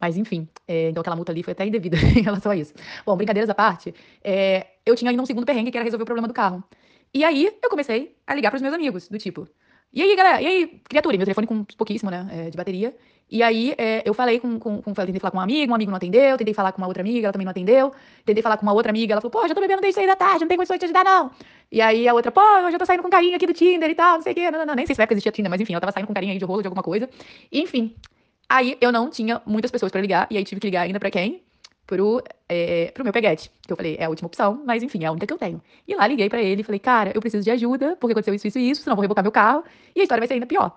Mas 0.00 0.16
enfim, 0.16 0.48
é, 0.66 0.88
então 0.88 1.00
aquela 1.00 1.14
multa 1.14 1.30
ali 1.30 1.42
foi 1.42 1.52
até 1.52 1.64
indevida 1.66 1.96
em 2.18 2.22
relação 2.22 2.50
a 2.50 2.56
isso. 2.56 2.74
Bom, 3.06 3.16
brincadeiras 3.16 3.48
à 3.48 3.54
parte, 3.54 3.94
é, 4.24 4.66
eu 4.84 4.96
tinha 4.96 5.10
ainda 5.10 5.22
um 5.22 5.26
segundo 5.26 5.44
perrengue 5.46 5.70
que 5.70 5.76
era 5.76 5.84
resolver 5.84 6.02
o 6.02 6.06
problema 6.06 6.26
do 6.26 6.34
carro. 6.34 6.64
E 7.14 7.24
aí 7.24 7.52
eu 7.62 7.70
comecei 7.70 8.16
a 8.26 8.34
ligar 8.34 8.50
pros 8.50 8.62
meus 8.62 8.74
amigos, 8.74 9.08
do 9.08 9.18
tipo, 9.18 9.48
e 9.92 10.00
aí, 10.00 10.16
galera, 10.16 10.40
e 10.40 10.46
aí, 10.46 10.80
criatura, 10.88 11.18
meu 11.18 11.26
telefone 11.26 11.46
com 11.46 11.64
pouquíssimo, 11.64 12.10
né, 12.10 12.26
é, 12.32 12.50
de 12.50 12.56
bateria. 12.56 12.96
E 13.30 13.42
aí, 13.42 13.74
é, 13.76 14.02
eu 14.06 14.14
falei 14.14 14.40
com, 14.40 14.58
com, 14.58 14.80
com, 14.80 14.94
tentei 14.94 15.20
falar 15.20 15.30
com 15.30 15.36
um 15.36 15.40
amigo, 15.40 15.70
um 15.70 15.74
amigo 15.74 15.90
não 15.90 15.96
atendeu, 15.96 16.36
tentei 16.38 16.54
falar 16.54 16.72
com 16.72 16.78
uma 16.78 16.86
outra 16.86 17.02
amiga, 17.02 17.26
ela 17.26 17.32
também 17.32 17.44
não 17.44 17.50
atendeu. 17.50 17.92
Tentei 18.24 18.42
falar 18.42 18.56
com 18.56 18.62
uma 18.62 18.72
outra 18.72 18.90
amiga, 18.90 19.12
ela 19.12 19.20
falou, 19.20 19.30
pô, 19.30 19.46
já 19.46 19.54
tô 19.54 19.60
bebendo 19.60 19.82
desde 19.82 19.96
seis 19.96 20.06
da 20.06 20.16
tarde, 20.16 20.40
não 20.40 20.48
tem 20.48 20.56
condições 20.56 20.78
de 20.78 20.80
te 20.80 20.84
ajudar, 20.86 21.04
não. 21.04 21.30
E 21.70 21.80
aí, 21.82 22.08
a 22.08 22.14
outra, 22.14 22.32
pô, 22.32 22.40
eu 22.40 22.70
já 22.70 22.78
tô 22.78 22.86
saindo 22.86 23.02
com 23.02 23.10
carinha 23.10 23.36
aqui 23.36 23.46
do 23.46 23.52
Tinder 23.52 23.90
e 23.90 23.94
tal, 23.94 24.16
não 24.16 24.22
sei 24.22 24.32
o 24.32 24.34
quê, 24.34 24.50
não, 24.50 24.60
não, 24.60 24.66
não, 24.66 24.74
nem 24.74 24.86
sei 24.86 24.94
se 24.94 24.98
na 24.98 25.04
época 25.04 25.14
existia 25.14 25.32
Tinder, 25.32 25.50
mas 25.50 25.60
enfim, 25.60 25.74
ela 25.74 25.80
tava 25.80 25.92
saindo 25.92 26.06
com 26.06 26.14
carinha 26.14 26.32
aí 26.32 26.38
de 26.38 26.44
rolo 26.44 26.62
de 26.62 26.68
alguma 26.68 26.82
coisa. 26.82 27.08
Enfim, 27.50 27.94
aí 28.48 28.78
eu 28.80 28.90
não 28.90 29.10
tinha 29.10 29.42
muitas 29.44 29.70
pessoas 29.70 29.92
pra 29.92 30.00
ligar, 30.00 30.26
e 30.30 30.38
aí 30.38 30.44
tive 30.44 30.60
que 30.60 30.66
ligar 30.68 30.82
ainda 30.82 30.98
pra 30.98 31.10
quem? 31.10 31.42
Pro, 31.92 32.22
é, 32.48 32.90
pro 32.92 33.04
meu 33.04 33.12
peguete, 33.12 33.50
que 33.60 33.70
eu 33.70 33.76
falei, 33.76 33.96
é 33.98 34.04
a 34.04 34.08
última 34.08 34.26
opção, 34.26 34.62
mas 34.64 34.82
enfim, 34.82 35.04
é 35.04 35.08
a 35.08 35.12
única 35.12 35.26
que 35.26 35.32
eu 35.34 35.36
tenho. 35.36 35.60
E 35.86 35.94
lá 35.94 36.06
liguei 36.06 36.26
para 36.30 36.40
ele 36.40 36.62
e 36.62 36.64
falei, 36.64 36.78
cara, 36.78 37.12
eu 37.14 37.20
preciso 37.20 37.44
de 37.44 37.50
ajuda, 37.50 37.96
porque 38.00 38.12
aconteceu 38.12 38.32
isso, 38.32 38.48
isso 38.48 38.58
e 38.58 38.70
isso, 38.70 38.82
senão 38.82 38.96
vou 38.96 39.02
rebocar 39.02 39.22
meu 39.22 39.30
carro, 39.30 39.62
e 39.94 40.00
a 40.00 40.02
história 40.02 40.22
vai 40.22 40.26
ser 40.26 40.34
ainda 40.34 40.46
pior. 40.46 40.74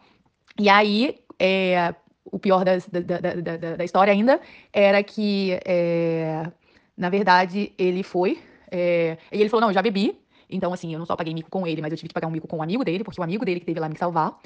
E 0.59 0.67
aí, 0.67 1.15
é, 1.39 1.95
o 2.25 2.37
pior 2.37 2.65
das, 2.65 2.85
da, 2.89 2.99
da, 2.99 3.33
da, 3.33 3.75
da, 3.77 3.85
história 3.85 4.11
ainda 4.11 4.41
era 4.73 5.01
que, 5.01 5.57
é, 5.65 6.51
na 6.97 7.09
verdade, 7.09 7.71
ele 7.77 8.03
foi, 8.03 8.37
é, 8.69 9.17
e 9.31 9.39
ele 9.39 9.47
falou, 9.47 9.61
não, 9.61 9.69
eu 9.69 9.73
já 9.73 9.81
bebi, 9.81 10.19
então 10.49 10.73
assim, 10.73 10.91
eu 10.91 10.99
não 10.99 11.05
só 11.05 11.15
paguei 11.15 11.33
mico 11.33 11.49
com 11.49 11.65
ele, 11.65 11.81
mas 11.81 11.91
eu 11.91 11.97
tive 11.97 12.09
que 12.09 12.13
pagar 12.13 12.27
um 12.27 12.31
mico 12.31 12.45
com 12.47 12.57
um 12.57 12.61
amigo 12.61 12.83
dele, 12.83 13.05
porque 13.05 13.21
o 13.21 13.23
amigo 13.23 13.45
dele 13.45 13.61
que 13.61 13.65
teve 13.65 13.79
lá 13.79 13.87
me 13.87 13.97
salvar. 13.97 14.37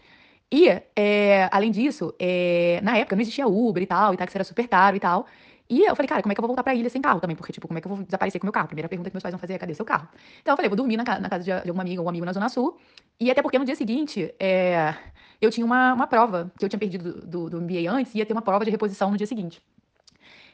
E, 0.52 0.68
é, 0.96 1.48
além 1.52 1.72
disso, 1.72 2.14
é, 2.20 2.80
na 2.84 2.98
época 2.98 3.16
não 3.16 3.22
existia 3.22 3.48
Uber 3.48 3.84
e 3.84 3.86
tal, 3.86 4.14
e 4.14 4.18
táxi 4.18 4.38
era 4.38 4.44
super 4.44 4.68
caro 4.68 4.96
e 4.96 5.00
tal. 5.00 5.26
E 5.70 5.84
eu 5.84 5.96
falei, 5.96 6.08
cara, 6.08 6.22
como 6.24 6.32
é 6.32 6.36
que 6.36 6.40
eu 6.40 6.42
vou 6.42 6.48
voltar 6.48 6.64
pra 6.64 6.74
ilha 6.74 6.90
sem 6.90 7.00
carro 7.00 7.20
também? 7.20 7.36
Porque, 7.36 7.54
tipo, 7.54 7.68
como 7.68 7.78
é 7.78 7.82
que 7.82 7.88
eu 7.88 7.96
vou 7.96 8.04
desaparecer 8.04 8.42
com 8.42 8.48
meu 8.48 8.52
carro? 8.52 8.68
Primeira 8.68 8.90
pergunta 8.90 9.10
que 9.10 9.16
meus 9.16 9.22
pais 9.22 9.32
vão 9.32 9.40
fazer 9.40 9.54
é, 9.54 9.58
cadê 9.60 9.76
seu 9.76 9.86
carro? 9.86 10.08
Então 10.42 10.54
eu 10.54 10.56
falei, 10.56 10.68
vou 10.68 10.76
dormir 10.76 10.98
na, 10.98 11.04
na 11.20 11.30
casa 11.30 11.44
de, 11.44 11.52
de 11.52 11.70
alguma 11.70 11.84
amiga 11.84 12.02
ou 12.02 12.08
um 12.08 12.10
amigo 12.10 12.26
na 12.26 12.34
Zona 12.34 12.50
Sul. 12.50 12.78
E 13.20 13.30
até 13.30 13.44
porque 13.44 13.60
no 13.60 13.66
dia 13.66 13.76
seguinte, 13.76 14.34
é, 14.40 14.96
eu 15.40 15.52
tinha 15.52 15.64
uma, 15.64 15.94
uma 15.94 16.08
prova 16.08 16.52
que 16.58 16.66
eu 16.66 16.70
tinha 16.70 16.80
perdido 16.80 17.22
do, 17.22 17.50
do 17.52 17.62
MBA 17.62 17.88
antes, 17.88 18.16
ia 18.16 18.26
ter 18.26 18.34
uma 18.34 18.42
prova 18.42 18.66
de 18.66 18.72
reposição 18.72 19.12
no 19.12 19.18
dia 19.18 19.28
seguinte. 19.28 19.62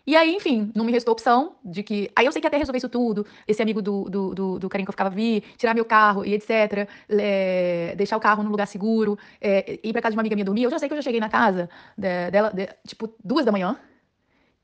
E 0.07 0.15
aí, 0.15 0.36
enfim, 0.36 0.72
não 0.75 0.86
me 0.86 0.91
restou 0.91 1.13
opção 1.13 1.55
de 1.63 1.81
que. 1.81 2.12
Aí 2.15 2.25
eu 2.25 2.31
sei 2.31 2.39
que 2.39 2.48
até 2.48 2.57
resolver 2.57 2.77
isso 2.77 2.89
tudo, 2.89 3.25
esse 3.48 3.62
amigo 3.62 3.81
do, 3.81 4.03
do, 4.03 4.36
do, 4.36 4.60
do 4.60 4.69
carinho 4.69 4.86
que 4.86 4.89
eu 4.89 4.93
ficava 4.93 5.10
vir, 5.10 5.43
tirar 5.57 5.74
meu 5.74 5.86
carro 5.86 6.24
e 6.24 6.34
etc., 6.34 6.88
é, 7.10 7.95
deixar 7.98 8.15
o 8.15 8.19
carro 8.19 8.43
num 8.43 8.51
lugar 8.51 8.67
seguro, 8.67 9.17
é, 9.41 9.79
ir 9.84 9.93
pra 9.93 10.01
casa 10.01 10.12
de 10.12 10.17
uma 10.17 10.22
amiga 10.22 10.36
minha 10.36 10.45
dormir. 10.45 10.63
Eu 10.63 10.69
já 10.69 10.77
sei 10.77 10.88
que 10.88 10.93
eu 10.93 10.98
já 10.98 11.01
cheguei 11.01 11.19
na 11.19 11.29
casa 11.29 11.69
de, 11.98 12.29
dela, 12.31 12.51
de, 12.51 12.67
tipo, 12.86 13.15
duas 13.24 13.45
da 13.45 13.51
manhã. 13.51 13.79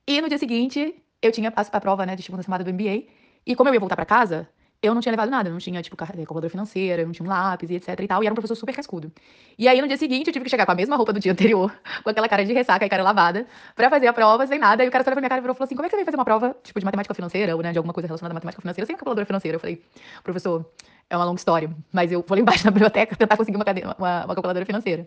E 0.06 0.20
no 0.20 0.28
dia 0.28 0.38
seguinte, 0.38 0.94
eu 1.20 1.30
tinha 1.30 1.52
a, 1.54 1.60
a 1.60 1.80
prova, 1.80 2.04
né, 2.04 2.14
de 2.14 2.20
estimulação 2.20 2.46
chamada 2.46 2.64
do 2.64 2.72
MBA. 2.72 3.04
E 3.46 3.54
como 3.54 3.68
eu 3.70 3.74
ia 3.74 3.80
voltar 3.80 3.96
para 3.96 4.04
casa, 4.04 4.48
eu 4.82 4.92
não 4.94 5.00
tinha 5.00 5.12
levado 5.12 5.30
nada, 5.30 5.48
não 5.48 5.58
tinha, 5.58 5.80
tipo, 5.80 5.96
calculadora 5.96 6.50
financeira, 6.50 7.04
não 7.04 7.12
tinha 7.12 7.24
um 7.24 7.28
lápis 7.28 7.70
e 7.70 7.74
etc 7.74 8.00
e 8.00 8.06
tal, 8.08 8.22
e 8.22 8.26
era 8.26 8.32
um 8.32 8.34
professor 8.34 8.56
super 8.56 8.74
cascudo. 8.74 9.12
E 9.56 9.68
aí, 9.68 9.80
no 9.80 9.86
dia 9.86 9.96
seguinte, 9.96 10.26
eu 10.26 10.32
tive 10.32 10.44
que 10.44 10.50
chegar 10.50 10.66
com 10.66 10.72
a 10.72 10.74
mesma 10.74 10.96
roupa 10.96 11.12
do 11.12 11.20
dia 11.20 11.30
anterior, 11.32 11.72
com 12.02 12.10
aquela 12.10 12.28
cara 12.28 12.44
de 12.44 12.52
ressaca 12.52 12.84
e 12.84 12.88
cara 12.88 13.04
lavada, 13.04 13.46
pra 13.76 13.88
fazer 13.88 14.08
a 14.08 14.12
prova 14.12 14.44
sem 14.44 14.58
nada, 14.58 14.84
e 14.84 14.88
o 14.88 14.90
cara 14.90 15.04
só 15.04 15.10
olhou 15.10 15.14
pra 15.14 15.20
minha 15.20 15.28
cara 15.28 15.40
e 15.40 15.42
falou 15.44 15.64
assim, 15.64 15.76
como 15.76 15.86
é 15.86 15.88
que 15.88 15.92
você 15.92 15.96
vem 15.96 16.04
fazer 16.04 16.16
uma 16.16 16.24
prova, 16.24 16.56
tipo, 16.64 16.80
de 16.80 16.84
matemática 16.84 17.14
financeira, 17.14 17.54
ou, 17.54 17.62
né, 17.62 17.70
de 17.70 17.78
alguma 17.78 17.94
coisa 17.94 18.08
relacionada 18.08 18.32
à 18.32 18.34
matemática 18.34 18.60
financeira, 18.60 18.86
sem 18.86 18.96
calculadora 18.96 19.24
financeira? 19.24 19.54
Eu 19.54 19.60
falei, 19.60 19.80
professor, 20.24 20.68
é 21.08 21.16
uma 21.16 21.24
longa 21.24 21.38
história, 21.38 21.70
mas 21.92 22.10
eu 22.10 22.24
vou 22.26 22.36
lá 22.36 22.42
embaixo 22.42 22.64
na 22.64 22.70
biblioteca 22.72 23.14
tentar 23.14 23.36
conseguir 23.36 23.56
uma, 23.56 23.64
uma, 23.64 24.24
uma 24.24 24.34
calculadora 24.34 24.66
financeira. 24.66 25.06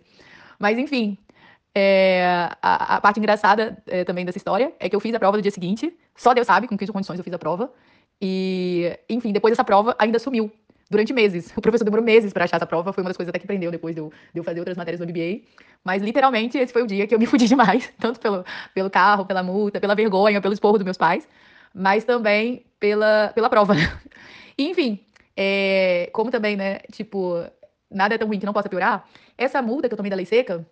Mas 0.58 0.78
enfim, 0.78 1.18
é, 1.78 2.50
a, 2.62 2.96
a, 2.96 3.02
parte 3.02 3.20
engraçada 3.20 3.78
é, 3.86 4.06
também 4.06 4.24
dessa 4.24 4.38
história 4.38 4.72
é 4.80 4.88
que 4.88 4.96
eu 4.96 5.00
fiz 5.02 5.14
a 5.14 5.20
prova 5.20 5.36
no 5.36 5.42
dia 5.42 5.52
seguinte, 5.52 5.94
só 6.16 6.34
Deus 6.34 6.48
sabe 6.48 6.70
com 6.70 6.78
que 6.78 6.88
condições 6.88 7.18
eu 7.18 7.24
fiz 7.24 7.34
a 7.34 7.38
prova. 7.38 7.70
E, 8.22 8.98
enfim, 9.10 9.34
depois 9.34 9.52
dessa 9.52 9.64
prova 9.66 9.94
ainda 10.00 10.18
sumiu 10.18 10.50
durante 10.90 11.12
meses. 11.12 11.52
O 11.58 11.60
professor 11.60 11.84
demorou 11.84 12.06
meses 12.06 12.32
para 12.32 12.46
achar 12.46 12.56
essa 12.56 12.66
prova, 12.66 12.94
foi 12.94 13.04
uma 13.04 13.10
das 13.10 13.18
coisas 13.18 13.30
até 13.30 13.40
que 13.40 13.46
prendeu 13.46 13.72
depois 13.72 13.94
de 13.94 14.00
eu, 14.00 14.10
de 14.34 14.40
eu 14.40 14.44
fazer 14.44 14.60
outras 14.60 14.78
matérias 14.78 15.02
no 15.02 15.06
MBA. 15.06 15.42
Mas 15.84 16.02
literalmente 16.02 16.58
esse 16.58 16.72
foi 16.72 16.84
o 16.84 16.88
dia 16.88 17.06
que 17.06 17.14
eu 17.14 17.20
me 17.20 17.26
fudi 17.28 17.46
demais, 17.46 17.92
tanto 18.00 18.22
pelo, 18.22 18.46
pelo 18.74 18.90
carro, 18.90 19.26
pela 19.26 19.44
multa, 19.44 19.82
pela 19.82 19.96
vergonha, 19.96 20.42
pelo 20.42 20.54
esporro 20.54 20.78
dos 20.78 20.86
meus 20.86 20.98
pais, 20.98 21.28
mas 21.74 22.06
também 22.06 22.66
pela, 22.80 23.34
pela 23.36 23.50
prova. 23.50 23.76
E, 24.58 24.64
enfim, 24.72 25.04
é, 25.36 26.10
como 26.14 26.32
também, 26.32 26.56
né, 26.56 26.80
tipo, 26.94 27.44
nada 27.92 28.16
é 28.16 28.18
tão 28.18 28.30
ruim 28.30 28.40
que 28.40 28.46
não 28.46 28.54
possa 28.54 28.70
piorar, 28.70 29.06
essa 29.38 29.62
multa 29.62 29.90
que 29.90 29.94
eu 29.94 29.98
tomei 29.98 30.10
da 30.10 30.16
lei 30.16 30.26
seca, 30.26 30.66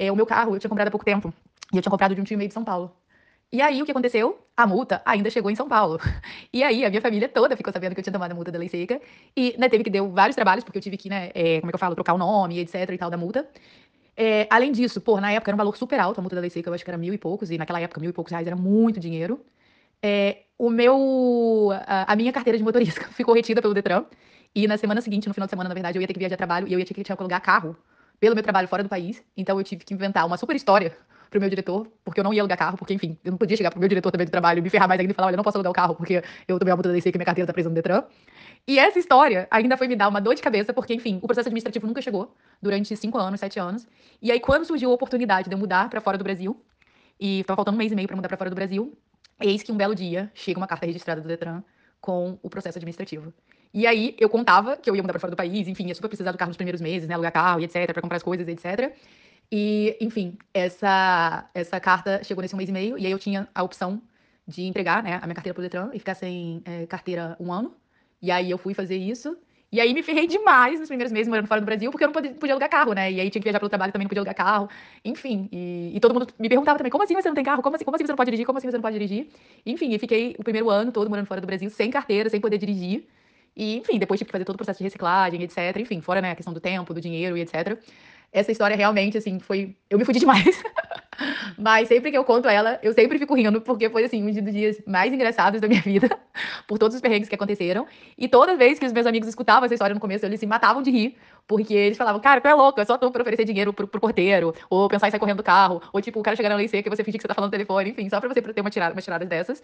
é 0.00 0.10
o 0.10 0.16
meu 0.16 0.24
carro, 0.24 0.54
eu 0.54 0.58
tinha 0.58 0.68
comprado 0.68 0.88
há 0.88 0.90
pouco 0.90 1.04
tempo. 1.04 1.32
E 1.72 1.76
eu 1.76 1.82
tinha 1.82 1.90
comprado 1.90 2.14
de 2.14 2.20
um 2.20 2.24
tio 2.24 2.38
meio 2.38 2.48
de 2.48 2.54
São 2.54 2.64
Paulo. 2.64 2.90
E 3.52 3.60
aí, 3.60 3.82
o 3.82 3.84
que 3.84 3.90
aconteceu? 3.90 4.38
A 4.56 4.66
multa 4.66 5.02
ainda 5.04 5.28
chegou 5.28 5.50
em 5.50 5.54
São 5.54 5.68
Paulo. 5.68 5.98
E 6.52 6.64
aí, 6.64 6.84
a 6.84 6.88
minha 6.88 7.02
família 7.02 7.28
toda 7.28 7.56
ficou 7.56 7.72
sabendo 7.72 7.94
que 7.94 8.00
eu 8.00 8.02
tinha 8.02 8.12
tomado 8.12 8.32
a 8.32 8.34
multa 8.34 8.50
da 8.50 8.58
lei 8.58 8.68
seca. 8.68 9.00
E, 9.36 9.54
né, 9.58 9.68
teve 9.68 9.84
que 9.84 9.90
deu 9.90 10.10
vários 10.10 10.34
trabalhos, 10.34 10.64
porque 10.64 10.78
eu 10.78 10.82
tive 10.82 10.96
que, 10.96 11.08
né, 11.08 11.30
é, 11.34 11.60
como 11.60 11.70
é 11.70 11.72
que 11.72 11.76
eu 11.76 11.78
falo, 11.78 11.94
trocar 11.94 12.14
o 12.14 12.18
nome, 12.18 12.58
etc 12.58 12.90
e 12.90 12.98
tal, 12.98 13.10
da 13.10 13.16
multa. 13.16 13.48
É, 14.16 14.46
além 14.50 14.72
disso, 14.72 15.00
pô, 15.00 15.20
na 15.20 15.32
época 15.32 15.50
era 15.50 15.54
um 15.54 15.58
valor 15.58 15.76
super 15.76 16.00
alto 16.00 16.18
a 16.18 16.22
multa 16.22 16.34
da 16.36 16.40
lei 16.40 16.50
seca, 16.50 16.68
eu 16.68 16.74
acho 16.74 16.84
que 16.84 16.90
era 16.90 16.98
mil 16.98 17.14
e 17.14 17.18
poucos, 17.18 17.50
e 17.50 17.58
naquela 17.58 17.80
época 17.80 18.00
mil 18.00 18.10
e 18.10 18.12
poucos 18.12 18.30
reais 18.32 18.46
era 18.46 18.56
muito 18.56 18.98
dinheiro. 19.00 19.40
É, 20.02 20.44
o 20.58 20.70
meu, 20.70 21.70
a, 21.86 22.12
a, 22.12 22.16
minha 22.16 22.32
carteira 22.32 22.58
de 22.58 22.64
motorista 22.64 23.02
ficou 23.14 23.34
retida 23.34 23.62
pelo 23.62 23.74
Detran, 23.74 24.04
e 24.54 24.66
na 24.66 24.76
semana 24.76 25.00
seguinte, 25.00 25.28
no 25.28 25.34
final 25.34 25.46
de 25.46 25.50
semana, 25.50 25.68
na 25.68 25.74
verdade, 25.74 25.98
eu 25.98 26.02
ia 26.02 26.06
ter 26.06 26.14
que 26.14 26.18
viajar 26.18 26.34
a 26.34 26.38
trabalho, 26.38 26.68
e 26.68 26.72
eu 26.72 26.78
ia 26.78 26.84
ter 26.84 26.94
que, 26.94 27.12
alugar 27.12 27.40
carro 27.40 27.76
pelo 28.20 28.34
meu 28.34 28.42
trabalho 28.44 28.68
fora 28.68 28.82
do 28.82 28.88
país, 28.88 29.24
então 29.36 29.58
eu 29.58 29.64
tive 29.64 29.84
que 29.84 29.94
inventar 29.94 30.26
uma 30.26 30.36
super 30.36 30.54
história 30.54 30.94
pro 31.30 31.40
meu 31.40 31.48
diretor, 31.48 31.86
porque 32.04 32.20
eu 32.20 32.24
não 32.24 32.34
ia 32.34 32.42
alugar 32.42 32.58
carro, 32.58 32.76
porque, 32.76 32.92
enfim, 32.92 33.16
eu 33.24 33.30
não 33.30 33.38
podia 33.38 33.56
chegar 33.56 33.70
pro 33.70 33.78
meu 33.78 33.88
diretor 33.88 34.10
também 34.10 34.26
do 34.26 34.30
trabalho 34.30 34.62
me 34.62 34.68
ferrar 34.68 34.88
mais 34.88 35.00
ainda 35.00 35.12
e 35.12 35.14
falar, 35.14 35.28
olha, 35.28 35.34
eu 35.34 35.38
não 35.38 35.44
posso 35.44 35.56
alugar 35.56 35.70
o 35.70 35.74
carro 35.74 35.94
porque 35.94 36.22
eu 36.46 36.58
tomei 36.58 36.72
uma 36.72 36.76
multa 36.76 36.88
da 36.88 36.94
DC 36.94 37.10
que 37.10 37.18
minha 37.18 37.24
carteira 37.24 37.46
tá 37.46 37.52
presa 37.52 37.68
no 37.68 37.74
Detran. 37.74 38.02
E 38.66 38.78
essa 38.78 38.98
história 38.98 39.46
ainda 39.50 39.76
foi 39.76 39.88
me 39.88 39.96
dar 39.96 40.08
uma 40.08 40.20
dor 40.20 40.34
de 40.34 40.42
cabeça, 40.42 40.74
porque, 40.74 40.92
enfim, 40.92 41.18
o 41.22 41.26
processo 41.26 41.48
administrativo 41.48 41.86
nunca 41.86 42.02
chegou 42.02 42.34
durante 42.60 42.94
cinco 42.96 43.16
anos, 43.16 43.40
sete 43.40 43.58
anos. 43.58 43.86
E 44.20 44.30
aí, 44.30 44.40
quando 44.40 44.64
surgiu 44.64 44.90
a 44.90 44.94
oportunidade 44.94 45.48
de 45.48 45.54
eu 45.54 45.58
mudar 45.58 45.88
para 45.88 46.00
fora 46.00 46.18
do 46.18 46.24
Brasil, 46.24 46.60
e 47.18 47.44
tava 47.44 47.56
faltando 47.56 47.76
um 47.76 47.78
mês 47.78 47.92
e 47.92 47.94
meio 47.94 48.08
para 48.08 48.16
mudar 48.16 48.28
para 48.28 48.36
fora 48.36 48.50
do 48.50 48.56
Brasil, 48.56 48.96
eis 49.40 49.62
que 49.62 49.70
um 49.70 49.76
belo 49.76 49.94
dia 49.94 50.30
chega 50.34 50.58
uma 50.58 50.66
carta 50.66 50.86
registrada 50.86 51.20
do 51.20 51.28
Detran 51.28 51.62
com 52.00 52.38
o 52.42 52.50
processo 52.50 52.78
administrativo. 52.78 53.32
E 53.72 53.86
aí 53.86 54.16
eu 54.18 54.28
contava 54.28 54.76
que 54.76 54.90
eu 54.90 54.96
ia 54.96 55.02
mudar 55.02 55.12
para 55.12 55.20
fora 55.20 55.30
do 55.30 55.36
país, 55.36 55.68
enfim, 55.68 55.86
ia 55.86 55.94
super 55.94 56.08
precisar 56.08 56.32
do 56.32 56.38
carro 56.38 56.50
nos 56.50 56.56
primeiros 56.56 56.80
meses, 56.80 57.08
né, 57.08 57.14
alugar 57.14 57.32
carro 57.32 57.60
e 57.60 57.64
etc, 57.64 57.92
para 57.92 58.02
comprar 58.02 58.16
as 58.16 58.22
coisas, 58.22 58.46
etc. 58.48 58.92
E, 59.52 59.96
enfim, 60.00 60.36
essa, 60.54 61.48
essa 61.54 61.80
carta 61.80 62.22
chegou 62.22 62.42
nesse 62.42 62.56
mês 62.56 62.68
e 62.68 62.72
meio, 62.72 62.98
e 62.98 63.06
aí 63.06 63.12
eu 63.12 63.18
tinha 63.18 63.48
a 63.54 63.62
opção 63.62 64.00
de 64.46 64.64
entregar 64.64 65.02
né, 65.02 65.18
a 65.22 65.26
minha 65.26 65.34
carteira 65.34 65.54
pro 65.54 65.62
Detran 65.62 65.90
e 65.92 65.98
ficar 65.98 66.14
sem 66.14 66.62
é, 66.64 66.86
carteira 66.86 67.36
um 67.40 67.52
ano. 67.52 67.74
E 68.22 68.30
aí 68.30 68.50
eu 68.50 68.58
fui 68.58 68.74
fazer 68.74 68.96
isso. 68.96 69.36
E 69.72 69.80
aí 69.80 69.94
me 69.94 70.02
ferrei 70.02 70.26
demais 70.26 70.80
nos 70.80 70.88
primeiros 70.88 71.12
meses 71.12 71.28
morando 71.28 71.46
fora 71.46 71.60
do 71.60 71.64
Brasil, 71.64 71.90
porque 71.92 72.02
eu 72.02 72.08
não 72.08 72.12
podia, 72.12 72.34
podia 72.34 72.54
alugar 72.54 72.68
carro, 72.68 72.92
né? 72.92 73.12
E 73.12 73.20
aí 73.20 73.30
tinha 73.30 73.40
que 73.40 73.44
viajar 73.44 73.60
pelo 73.60 73.68
trabalho, 73.68 73.92
também 73.92 74.04
não 74.04 74.08
podia 74.08 74.20
alugar 74.20 74.34
carro. 74.34 74.68
Enfim, 75.04 75.48
e, 75.52 75.92
e, 75.94 76.00
todo 76.00 76.12
mundo 76.12 76.26
me 76.38 76.48
perguntava 76.48 76.76
também, 76.76 76.90
como 76.90 77.04
assim 77.04 77.14
você 77.14 77.28
não 77.28 77.36
tem 77.36 77.44
carro? 77.44 77.62
Como 77.62 77.76
assim, 77.76 77.84
como 77.84 77.94
assim 77.94 78.04
você 78.04 78.10
não 78.10 78.16
pode 78.16 78.30
dirigir? 78.30 78.46
Como 78.46 78.58
assim 78.58 78.68
você 78.68 78.76
não 78.76 78.82
pode 78.82 78.98
dirigir? 78.98 79.28
Enfim, 79.64 79.94
e 79.94 79.98
fiquei 79.98 80.34
o 80.38 80.42
primeiro 80.42 80.68
ano 80.68 80.90
todo 80.90 81.08
morando 81.08 81.26
fora 81.26 81.40
do 81.40 81.46
Brasil, 81.46 81.70
sem 81.70 81.88
carteira, 81.88 82.28
sem 82.28 82.40
poder 82.40 82.58
dirigir. 82.58 83.06
E, 83.56 83.76
enfim, 83.76 83.98
depois 83.98 84.18
tive 84.18 84.28
que 84.28 84.32
fazer 84.32 84.44
todo 84.44 84.54
o 84.54 84.58
processo 84.58 84.78
de 84.78 84.84
reciclagem, 84.84 85.42
etc. 85.42 85.76
Enfim, 85.78 86.00
fora 86.00 86.20
né, 86.20 86.30
a 86.30 86.36
questão 86.36 86.52
do 86.52 86.60
tempo, 86.60 86.94
do 86.94 87.00
dinheiro 87.00 87.36
e 87.36 87.40
etc 87.40 87.78
essa 88.32 88.52
história 88.52 88.76
realmente, 88.76 89.18
assim, 89.18 89.38
foi. 89.38 89.76
Eu 89.88 89.98
me 89.98 90.04
fudi 90.04 90.20
demais. 90.20 90.44
Mas 91.58 91.88
sempre 91.88 92.10
que 92.10 92.16
eu 92.16 92.24
conto 92.24 92.48
ela, 92.48 92.78
eu 92.82 92.92
sempre 92.92 93.18
fico 93.18 93.34
rindo, 93.34 93.60
porque 93.60 93.90
foi, 93.90 94.04
assim, 94.04 94.22
um 94.22 94.42
dos 94.42 94.52
dias 94.52 94.80
mais 94.86 95.12
engraçados 95.12 95.60
da 95.60 95.68
minha 95.68 95.80
vida, 95.82 96.18
por 96.66 96.78
todos 96.78 96.94
os 96.94 97.00
perrengues 97.00 97.28
que 97.28 97.34
aconteceram. 97.34 97.86
E 98.16 98.28
toda 98.28 98.56
vez 98.56 98.78
que 98.78 98.86
os 98.86 98.92
meus 98.92 99.06
amigos 99.06 99.28
escutavam 99.28 99.64
essa 99.64 99.74
história 99.74 99.94
no 99.94 100.00
começo, 100.00 100.24
eles 100.24 100.40
se 100.40 100.46
matavam 100.46 100.82
de 100.82 100.90
rir, 100.90 101.16
porque 101.46 101.74
eles 101.74 101.98
falavam, 101.98 102.20
cara, 102.20 102.40
tu 102.40 102.48
é 102.48 102.54
louco, 102.54 102.80
é 102.80 102.84
só 102.84 102.96
tu 102.96 103.10
pra 103.10 103.22
oferecer 103.22 103.44
dinheiro 103.44 103.72
pro, 103.72 103.86
pro 103.86 104.00
porteiro, 104.00 104.54
ou 104.68 104.88
pensar 104.88 105.08
em 105.08 105.10
sair 105.10 105.20
correndo 105.20 105.38
do 105.38 105.42
carro, 105.42 105.82
ou, 105.92 106.00
tipo, 106.00 106.20
o 106.20 106.22
cara 106.22 106.36
chegar 106.36 106.48
na 106.48 106.54
lei 106.54 106.68
seca 106.68 106.88
e 106.88 106.96
você 106.96 107.02
fingir 107.02 107.18
que 107.18 107.22
você 107.22 107.28
tá 107.28 107.34
falando 107.34 107.48
no 107.48 107.52
telefone, 107.52 107.90
enfim, 107.90 108.08
só 108.08 108.20
pra 108.20 108.28
você 108.28 108.40
ter 108.40 108.60
uma 108.60 108.70
tirada, 108.70 108.92
umas 108.94 109.04
tiradas 109.04 109.28
dessas. 109.28 109.62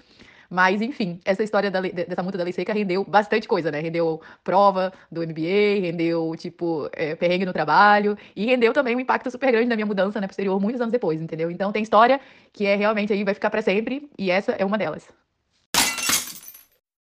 Mas, 0.50 0.82
enfim, 0.82 1.20
essa 1.24 1.42
história 1.42 1.70
da 1.70 1.80
dessa 1.80 2.22
multa 2.22 2.38
da 2.38 2.44
lei 2.44 2.52
seca 2.52 2.72
rendeu 2.72 3.04
bastante 3.04 3.46
coisa, 3.46 3.70
né? 3.70 3.80
Rendeu 3.80 4.20
prova 4.42 4.92
do 5.10 5.22
MBA, 5.22 5.80
rendeu, 5.80 6.34
tipo, 6.36 6.88
é, 6.92 7.14
perrengue 7.14 7.44
no 7.46 7.52
trabalho, 7.52 8.16
e 8.34 8.46
rendeu 8.46 8.72
também 8.72 8.96
um 8.96 9.00
impacto 9.00 9.30
super 9.30 9.50
grande 9.52 9.68
na 9.68 9.76
minha 9.76 9.86
mudança, 9.86 10.20
né, 10.20 10.26
posterior, 10.26 10.60
muitos 10.60 10.80
anos 10.80 10.92
depois, 10.92 11.20
entendeu? 11.20 11.45
entendeu? 11.46 11.50
Então 11.50 11.72
tem 11.72 11.82
história 11.82 12.20
que 12.52 12.66
é 12.66 12.74
realmente 12.76 13.12
aí 13.12 13.24
vai 13.24 13.34
ficar 13.34 13.50
para 13.50 13.62
sempre 13.62 14.10
e 14.18 14.30
essa 14.30 14.52
é 14.52 14.64
uma 14.64 14.78
delas. 14.78 15.08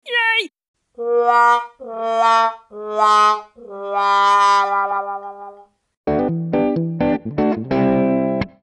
Yay! 0.07 0.49